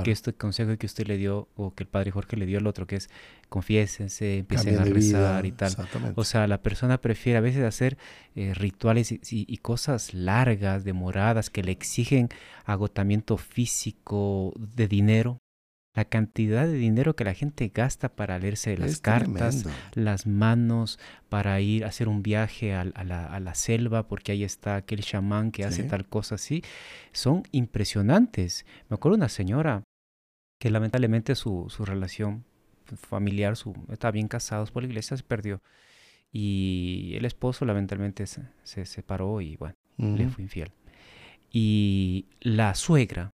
[0.00, 2.66] que este consejo que usted le dio o que el padre Jorge le dio al
[2.66, 3.10] otro, que es
[3.50, 5.74] confiésense, empiecen a rezar y tal.
[6.14, 7.98] O sea, la persona prefiere a veces hacer
[8.34, 12.30] eh, rituales y, cosas largas, demoradas, que le exigen
[12.64, 15.41] agotamiento físico, de dinero.
[15.94, 21.60] La cantidad de dinero que la gente gasta para leerse las cartas, las manos, para
[21.60, 25.84] ir a hacer un viaje a, la, selva, porque ahí está aquel chamán que hace
[25.84, 26.62] tal cosa así,
[27.12, 28.64] son impresionantes.
[28.88, 29.82] Me acuerdo una señora
[30.58, 32.44] que lamentablemente su, su relación
[32.96, 35.60] familiar, su, estaba bien casados por la iglesia, se perdió.
[36.30, 40.72] Y el esposo lamentablemente se, se separó y bueno, le fue infiel.
[41.50, 43.30] Y la suegra,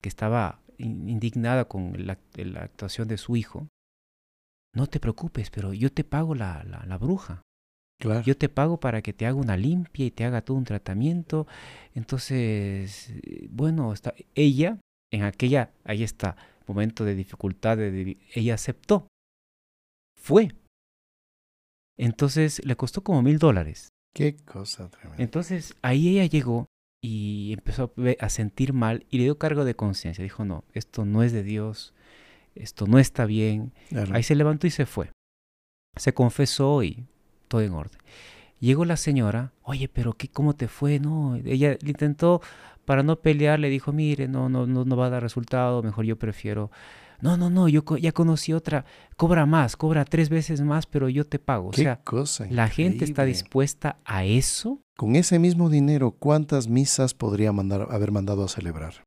[0.00, 3.68] que estaba indignada con la, la, actuación de su hijo,
[4.74, 7.42] no te preocupes, pero yo te pago la, la, la bruja.
[8.00, 8.22] Claro.
[8.22, 11.46] Yo te pago para que te haga una limpia y te haga todo un tratamiento.
[11.94, 13.12] Entonces,
[13.50, 14.80] bueno, está, ella,
[15.12, 19.06] en aquella, ahí está, momento de dificultad, de, ella aceptó.
[20.16, 20.54] Fue.
[21.98, 23.90] Entonces le costó como mil dólares.
[24.14, 25.22] Qué cosa tremenda.
[25.22, 26.66] Entonces ahí ella llegó
[27.02, 30.22] y empezó a sentir mal y le dio cargo de conciencia.
[30.22, 31.94] Dijo, no, esto no es de Dios,
[32.54, 33.72] esto no está bien.
[33.88, 34.14] Claro.
[34.14, 35.10] Ahí se levantó y se fue.
[35.96, 37.06] Se confesó y
[37.48, 37.98] todo en orden.
[38.60, 41.00] Llegó la señora, oye, pero qué, ¿cómo te fue?
[41.00, 42.42] No, ella le intentó,
[42.84, 46.04] para no pelear, le dijo, mire, no, no, no, no va a dar resultado, mejor
[46.04, 46.70] yo prefiero...
[47.22, 48.84] No, no, no, yo ya conocí otra,
[49.16, 51.70] cobra más, cobra tres veces más, pero yo te pago.
[51.70, 54.80] Qué o sea, cosa la gente está dispuesta a eso.
[54.96, 59.04] Con ese mismo dinero, ¿cuántas misas podría mandar, haber mandado a celebrar?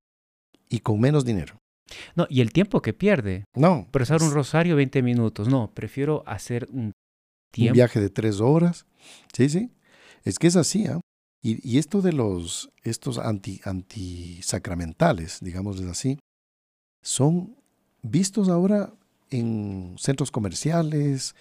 [0.69, 1.57] Y con menos dinero.
[2.15, 3.45] No, y el tiempo que pierde.
[3.55, 3.87] No.
[3.91, 5.47] Rezar un rosario 20 minutos.
[5.47, 6.93] No, prefiero hacer un
[7.51, 7.73] tiempo.
[7.73, 8.85] Un viaje de tres horas.
[9.33, 9.71] Sí, sí.
[10.23, 10.99] Es que es así, ¿ah?
[11.45, 16.17] Y, y, esto de los, estos anti, antisacramentales, digámosles así,
[17.01, 17.57] son
[18.03, 18.93] vistos ahora
[19.31, 21.35] en centros comerciales,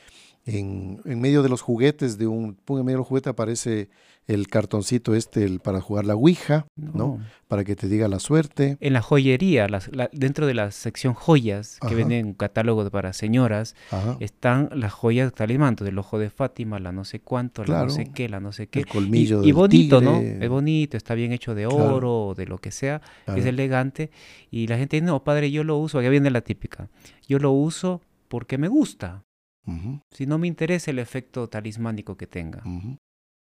[0.46, 3.88] en, en, medio de los juguetes, de un, en medio del juguete aparece
[4.26, 6.92] el cartoncito este el, para jugar la Ouija, no.
[6.94, 7.20] ¿no?
[7.48, 8.76] Para que te diga la suerte.
[8.80, 13.12] En la joyería, las, la, dentro de la sección joyas, que venden un catálogo para
[13.12, 14.16] señoras, Ajá.
[14.20, 17.80] están las joyas talismán, del ojo de Fátima, la no sé cuánto, claro.
[17.80, 18.80] la no sé qué, la no sé qué.
[18.80, 20.38] El colmillo y, y bonito, tigre.
[20.38, 20.44] ¿no?
[20.44, 22.26] Es bonito, está bien hecho de oro claro.
[22.26, 23.40] o de lo que sea, claro.
[23.40, 24.10] es elegante.
[24.50, 26.88] Y la gente dice, no, padre, yo lo uso, aquí viene la típica,
[27.28, 29.24] yo lo uso porque me gusta.
[29.66, 30.00] Uh -huh.
[30.10, 32.62] Si no me interesa el efecto talismánico que tenga.
[32.64, 32.98] Uh -huh.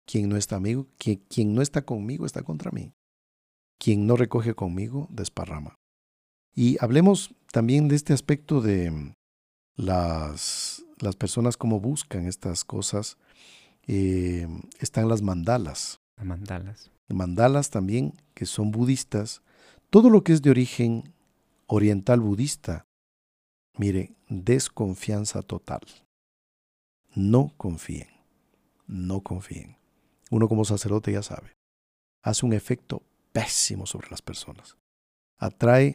[0.07, 2.93] Quien no está amigo, quien, quien, no está conmigo está contra mí.
[3.79, 5.77] Quien no recoge conmigo desparrama.
[6.55, 9.15] Y hablemos también de este aspecto de
[9.77, 13.17] las, las personas cómo buscan estas cosas.
[13.87, 14.47] Eh,
[14.81, 16.01] están las mandalas.
[16.17, 16.91] Las mandalas.
[17.09, 19.43] Mandalas también que son budistas.
[19.91, 21.15] Todo lo que es de origen
[21.67, 22.87] oriental budista,
[23.79, 25.81] mire, desconfianza total.
[27.15, 28.09] No confíen,
[28.87, 29.77] no confíen.
[30.31, 31.53] Uno como sacerdote ya sabe,
[32.23, 33.03] hace un efecto
[33.33, 34.77] pésimo sobre las personas.
[35.39, 35.95] Atrae,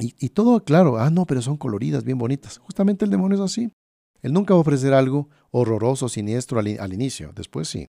[0.00, 2.58] y, y, todo claro, ah, no, pero son coloridas, bien bonitas.
[2.58, 3.72] Justamente el demonio es así.
[4.22, 7.86] Él nunca va a ofrecer algo horroroso, siniestro al, al inicio, después sí.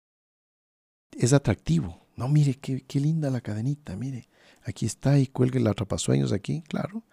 [1.11, 2.07] Es atractivo.
[2.15, 4.27] No, mire, qué, qué linda la cadenita, mire.
[4.63, 7.03] Aquí está y cuelgue el atrapasueños aquí, claro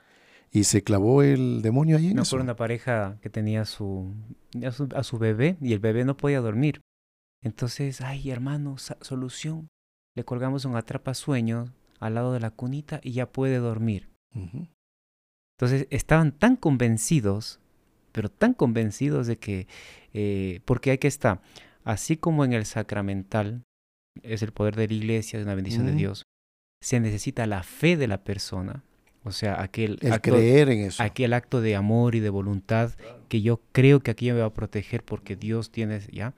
[0.57, 2.37] y se clavó el demonio ahí en no, eso.
[2.37, 4.15] por una pareja que tenía su
[4.65, 6.81] a, su a, su bebé y el bebé no podía dormir.
[7.45, 9.69] Entonces, ay, hermano, solución.
[10.17, 14.09] Le colgamos un atrapasueños al lado de la cunita y ya puede dormir.
[14.35, 14.69] Uh -huh.
[15.59, 17.61] Entonces, estaban tan convencidos,
[18.13, 19.67] pero tan convencidos de que,
[20.15, 21.43] eh, porque hay que estar,
[21.85, 23.63] así como en el sacramental,
[24.23, 25.93] es el poder de la iglesia, de una bendición uh -huh.
[25.93, 26.23] de Dios,
[26.83, 28.83] se necesita la fe de la persona,
[29.27, 31.03] o sea, aquel el acto, creer en eso.
[31.03, 32.93] aquel acto de amor y de voluntad
[33.29, 36.33] que yo creo que aquí me va a proteger porque Dios tiene, ¿ya?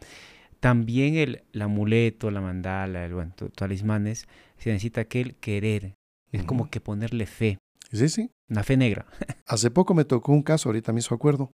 [0.58, 4.26] También el, el amuleto, la mandala, el bueno, talismanes,
[4.56, 5.96] se necesita aquel querer.
[6.32, 6.46] Es uh -huh.
[6.46, 7.58] como que ponerle fe.
[7.92, 8.30] Sí, sí.
[8.48, 9.04] Una fe negra.
[9.46, 11.52] Hace poco me tocó un caso, ahorita me hizo acuerdo.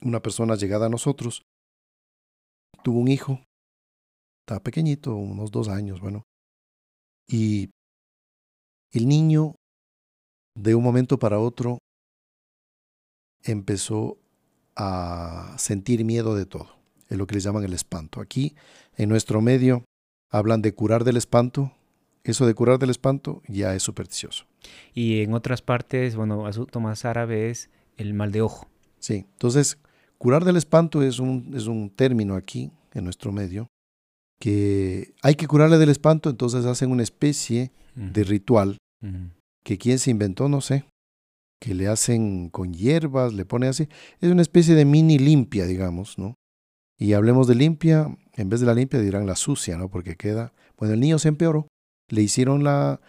[0.00, 1.42] Una persona llegada a nosotros
[2.84, 3.42] tuvo un hijo,
[4.46, 6.22] estaba pequeñito, unos dos años, bueno.
[7.28, 7.70] Y
[8.92, 9.56] el niño
[10.54, 11.78] de un momento para otro
[13.42, 14.18] empezó
[14.76, 16.76] a sentir miedo de todo.
[17.08, 18.20] Es lo que le llaman el espanto.
[18.20, 18.54] Aquí,
[18.96, 19.84] en nuestro medio,
[20.30, 21.72] hablan de curar del espanto.
[22.22, 24.46] Eso de curar del espanto ya es supersticioso.
[24.94, 28.68] Y en otras partes, bueno, asunto más árabe es el mal de ojo.
[28.98, 29.78] Sí, entonces,
[30.18, 33.68] curar del espanto es un, es un término aquí, en nuestro medio,
[34.38, 38.12] que hay que curarle del espanto, entonces hacen una especie uh -huh.
[38.12, 39.30] de ritual uh -huh
[39.64, 40.84] que quién se inventó, no sé,
[41.60, 43.88] que le hacen con hierbas, le pone así,
[44.20, 46.34] es una especie de mini limpia, digamos, ¿no?
[46.98, 49.90] Y hablemos de limpia, en vez de la limpia dirán la sucia, ¿no?
[49.90, 51.68] Porque queda, bueno, el niño se empeoró,
[52.08, 53.00] le hicieron la,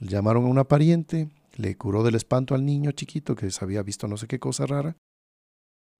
[0.00, 4.08] llamaron a una pariente, le curó del espanto al niño chiquito que se había visto
[4.08, 4.96] no sé qué cosa rara,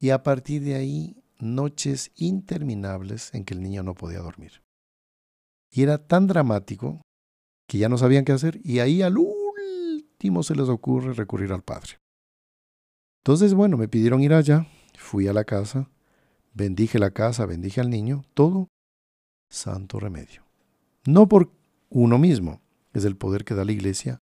[0.01, 4.63] y a partir de ahí, noches interminables en que el niño no podía dormir.
[5.71, 7.03] Y era tan dramático
[7.69, 9.17] que ya no sabían qué hacer, y ahí al
[10.21, 11.99] último se les ocurre recurrir al padre.
[13.23, 14.66] Entonces, bueno, me pidieron ir allá,
[14.99, 15.89] fui a la casa,
[16.53, 18.68] bendije la casa, bendije al niño, todo
[19.49, 20.45] santo remedio.
[21.07, 21.51] No por
[21.89, 22.61] uno mismo,
[22.93, 24.18] es el poder que da la iglesia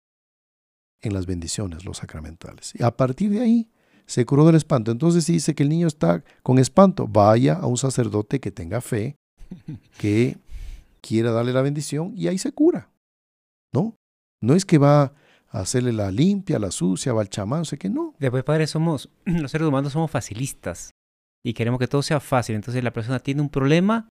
[1.03, 2.73] en las bendiciones, los sacramentales.
[2.75, 3.71] Y a partir de ahí
[4.07, 4.93] se curó del espanto.
[4.93, 8.81] Entonces si dice que el niño está con espanto, vaya a un sacerdote que tenga
[8.81, 9.17] fe,
[9.99, 10.39] que
[11.03, 12.89] quiera darle la bendición y ahí se cura.
[13.75, 13.95] ¿No?
[14.41, 15.13] No es que va
[15.53, 18.15] hacerle la limpia, la sucia, va al chamán, sé que no.
[18.19, 20.91] Después, padre, somos, los seres humanos somos facilistas
[21.45, 22.57] y queremos que todo sea fácil.
[22.57, 24.09] Entonces la persona tiene un problema,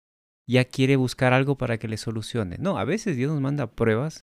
[0.48, 2.58] ya quiere buscar algo para que le solucione.
[2.60, 4.22] No, a veces Dios nos manda pruebas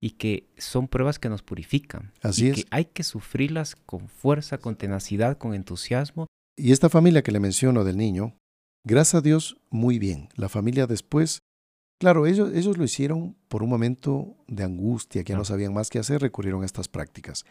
[0.00, 2.12] y que son pruebas que nos purifican.
[2.20, 2.56] Así y es.
[2.56, 6.26] Que hay que sufrirlas con fuerza, con tenacidad, con entusiasmo.
[6.56, 8.36] Y esta familia que le menciono del niño,
[8.84, 10.28] gracias a Dios, muy bien.
[10.34, 11.38] La familia después,
[12.02, 15.88] claro, ellos, ellos lo hicieron por un momento de angustia, que ya no sabían más
[15.88, 17.44] qué hacer, recurrieron a estas prácticas.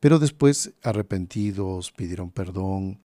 [0.00, 3.00] Pero después, arrepentidos, pidieron perdón,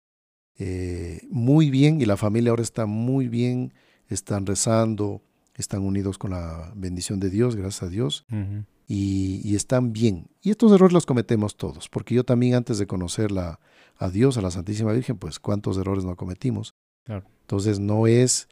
[0.57, 3.73] eh, muy bien, y la familia ahora está muy bien,
[4.07, 5.21] están rezando,
[5.55, 8.25] están unidos con la bendición de Dios, gracias a Dios.
[8.31, 10.27] Uh -huh y, y, están bien.
[10.41, 13.59] Y estos errores los cometemos todos, porque yo también antes de conocer la,
[13.97, 16.75] a Dios, a la Santísima Virgen, pues cuántos errores no cometimos.
[17.03, 17.25] Claro.
[17.41, 18.47] Entonces no es,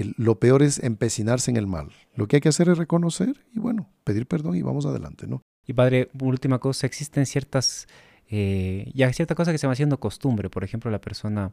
[0.00, 1.90] el, lo peor es empecinarse en el mal.
[2.14, 5.42] Lo que hay que hacer es reconocer y bueno, pedir perdón y vamos adelante, ¿no?
[5.66, 7.88] Y padre, última cosa, existen ciertas,
[8.28, 10.48] eh, ya ciertas cosas que se van haciendo costumbre.
[10.48, 11.50] Por ejemplo, la persona,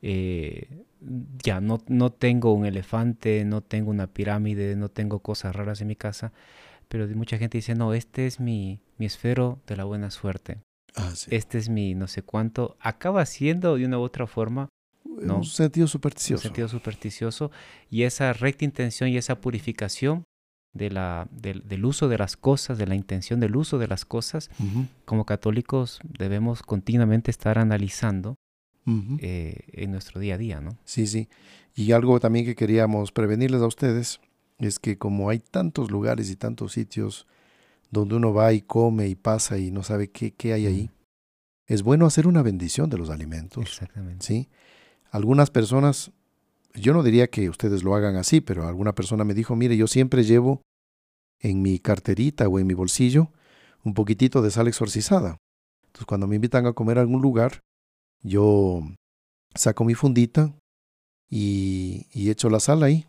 [0.00, 0.84] eh,
[1.42, 5.88] ya no, no tengo un elefante, no tengo una pirámide, no tengo cosas raras en
[5.88, 6.32] mi casa
[6.90, 10.58] pero mucha gente dice, no, este es mi, mi esfero de la buena suerte.
[10.96, 11.32] Ah, sí.
[11.32, 12.76] Este es mi no sé cuánto.
[12.80, 14.68] Acaba siendo de una u otra forma
[15.22, 15.38] ¿no?
[15.38, 16.40] un sentido supersticioso.
[16.40, 17.50] Un sentido supersticioso.
[17.90, 20.24] Y esa recta intención y esa purificación
[20.72, 24.04] de la, del, del uso de las cosas, de la intención del uso de las
[24.04, 24.86] cosas, uh -huh.
[25.04, 28.36] como católicos debemos continuamente estar analizando
[28.86, 29.18] uh -huh.
[29.20, 30.78] eh, en nuestro día a día, ¿no?
[30.84, 31.28] Sí, sí.
[31.74, 34.20] Y algo también que queríamos prevenirles a ustedes
[34.58, 37.26] es que como hay tantos lugares y tantos sitios
[37.90, 40.90] donde uno va y come y pasa y no sabe qué, qué hay ahí,
[41.66, 43.64] es bueno hacer una bendición de los alimentos.
[43.64, 44.24] Exactamente.
[44.26, 44.48] ¿sí?
[45.10, 46.12] Algunas personas,
[46.74, 49.86] yo no diría que ustedes lo hagan así, pero alguna persona me dijo, mire, yo
[49.86, 50.62] siempre llevo
[51.40, 53.32] en mi carterita o en mi bolsillo
[53.82, 55.38] un poquitito de sal exorcizada.
[55.86, 57.60] Entonces cuando me invitan a comer a algún lugar,
[58.22, 58.82] yo
[59.54, 60.54] saco mi fundita
[61.28, 63.06] y, y echo la sal ahí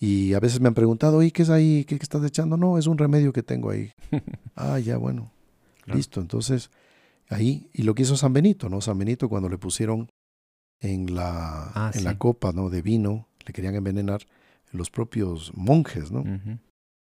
[0.00, 1.84] y a veces me han preguntado, oye, ¿qué es ahí?
[1.84, 2.56] ¿Qué, estás echando?
[2.56, 3.92] No, es un remedio que tengo ahí.
[4.56, 5.30] ah, ya, bueno.
[5.82, 5.98] Claro.
[5.98, 6.22] Listo.
[6.22, 6.70] Entonces,
[7.28, 8.80] ahí, y lo que hizo San Benito, ¿no?
[8.80, 10.08] San Benito cuando le pusieron
[10.80, 12.04] en la, ah, en sí.
[12.04, 12.70] la copa, ¿no?
[12.70, 14.26] De vino, le querían envenenar
[14.72, 16.20] los propios monjes, ¿no?
[16.20, 16.58] Uh -huh.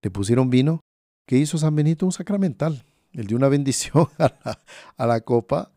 [0.01, 0.81] Le pusieron vino.
[1.27, 2.05] ¿Qué hizo San Benito?
[2.05, 2.83] Un sacramental.
[3.13, 4.59] Él dio una bendición a la,
[4.97, 5.71] a la copa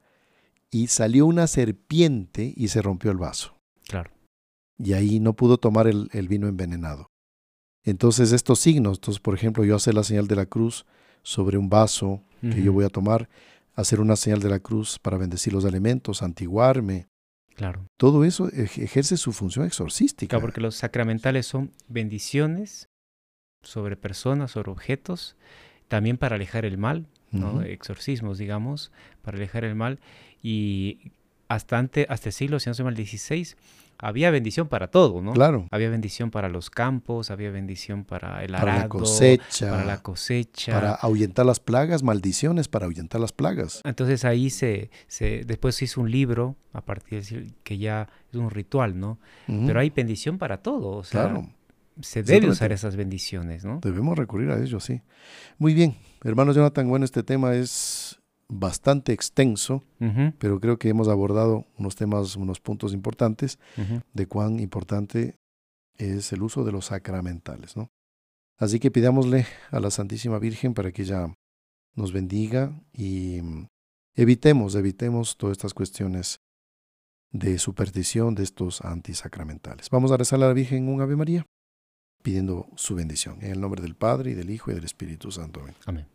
[0.71, 3.55] y salió una serpiente y se rompió el vaso.
[3.87, 4.11] Claro
[4.79, 7.11] y ahí no pudo tomar el, el, vino envenenado.
[7.85, 10.87] Entonces estos signos, entonces por ejemplo yo hacer la señal de la cruz
[11.23, 12.55] sobre un vaso uh -huh.
[12.55, 13.29] que yo voy a tomar,
[13.75, 17.09] hacer una señal de la cruz para bendecir los alimentos, antiguarme.
[17.55, 17.87] Claro.
[17.97, 20.31] Todo eso ejerce su función exorcística.
[20.31, 22.89] Claro, porque los sacramentales son bendiciones
[23.63, 25.37] sobre personas, sobre objetos,
[25.89, 27.55] también para alejar el mal, ¿no?
[27.55, 27.67] Uh -huh.
[27.67, 28.91] exorcismos, digamos,
[29.23, 30.01] para alejar el mal.
[30.43, 31.13] Y
[31.49, 33.57] hasta, ante, hasta el siglo, si no mal, 16,
[33.99, 35.33] había bendición para todo, ¿no?
[35.33, 35.67] Claro.
[35.71, 40.03] Había bendición para los campos, había bendición para el para arado, la cosecha, para la
[40.03, 43.81] cosecha, para ahuyentar las plagas, maldiciones para ahuyentar las plagas.
[43.85, 48.37] Entonces ahí se, se después se hizo un libro a partir de que ya es
[48.37, 49.19] un ritual, ¿no?
[49.49, 49.67] Uh -huh.
[49.67, 51.49] Pero hay bendición para todo, o sea, claro.
[52.01, 53.81] se debe usar esas bendiciones, ¿no?
[53.83, 55.01] Debemos recurrir a ello, sí.
[55.59, 57.71] Muy bien, hermano Jonathan, bueno, este tema es
[58.49, 60.35] bastante extenso, uh -huh.
[60.39, 64.03] pero creo que hemos abordado unos temas, unos puntos importantes uh -huh.
[64.13, 65.37] de cuán importante
[65.97, 67.89] es el uso de los sacramentales, ¿no?
[68.59, 71.35] Así que pidámosle a la Santísima Virgen para que ella
[71.95, 73.41] nos bendiga y
[74.15, 76.41] evitemos, evitemos todas estas cuestiones
[77.33, 79.91] de superstición de estos antisacramentales.
[79.91, 81.45] Vamos a rezarle a la Virgen un Ave María,
[82.23, 83.39] pidiendo su bendición.
[83.43, 85.61] En el nombre del Padre, y del Hijo, y del Espíritu Santo.
[85.61, 85.75] Amén.
[85.87, 86.14] Amén.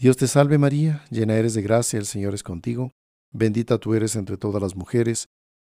[0.00, 2.90] Dios te salve María, llena eres de gracia, el Señor es contigo,
[3.32, 5.28] bendita tú eres entre todas las mujeres,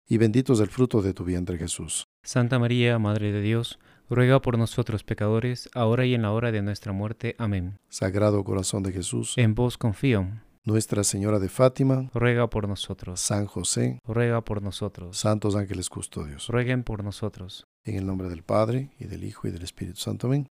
[0.08, 2.06] y bendito es el fruto de tu vientre Jesús.
[2.24, 6.62] Santa María, Madre de Dios, ruega por nosotros pecadores, ahora y en la hora de
[6.62, 7.36] nuestra muerte.
[7.40, 7.80] Amén.
[7.90, 10.28] Sagrado corazón de Jesús, en vos confío.
[10.64, 13.20] Nuestra Señora de Fátima, ruega por nosotros.
[13.20, 15.18] San José, ruega por nosotros.
[15.18, 17.64] Santos ángeles custodios, rueguen por nosotros.
[17.84, 20.28] En el nombre del Padre, y del Hijo, y del Espíritu Santo.
[20.28, 20.48] Amén.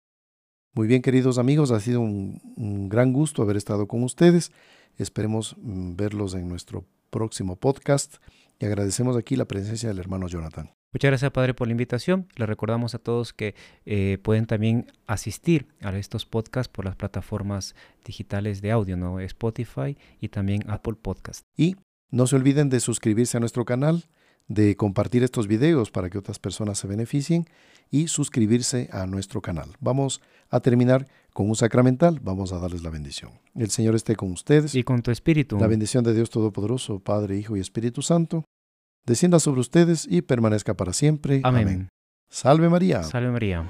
[0.77, 4.53] Muy bien, queridos amigos, ha sido un, un, gran gusto haber estado con ustedes.
[4.99, 8.17] Esperemos verlos en nuestro próximo podcast
[8.59, 10.71] y agradecemos aquí la presencia del hermano Jonathan.
[10.93, 12.29] Muchas gracias, Padre, por la invitación.
[12.37, 13.55] Le recordamos a todos que
[13.87, 17.75] eh, pueden también asistir a estos podcasts por las plataformas
[18.05, 19.19] digitales de audio, ¿no?
[19.21, 21.41] Spotify y también Apple Podcast.
[21.57, 21.77] Y
[22.11, 24.05] no se olviden de suscribirse a nuestro canal,
[24.49, 27.47] de compartir estos videos para que otras personas se beneficien
[27.91, 29.71] y suscribirse a nuestro canal.
[29.81, 30.21] Vamos
[30.51, 32.21] a terminar con un sacramental.
[32.21, 33.33] Vamos a darles la bendición.
[33.55, 34.75] El Señor esté con ustedes.
[34.75, 35.59] Y con tu espíritu.
[35.59, 38.45] La bendición de Dios Todopoderoso, Padre, Hijo y Espíritu Santo
[39.07, 41.41] descienda sobre ustedes y permanezca para siempre.
[41.45, 41.89] Amén.
[42.29, 43.05] Salve María.
[43.05, 43.65] Salve María.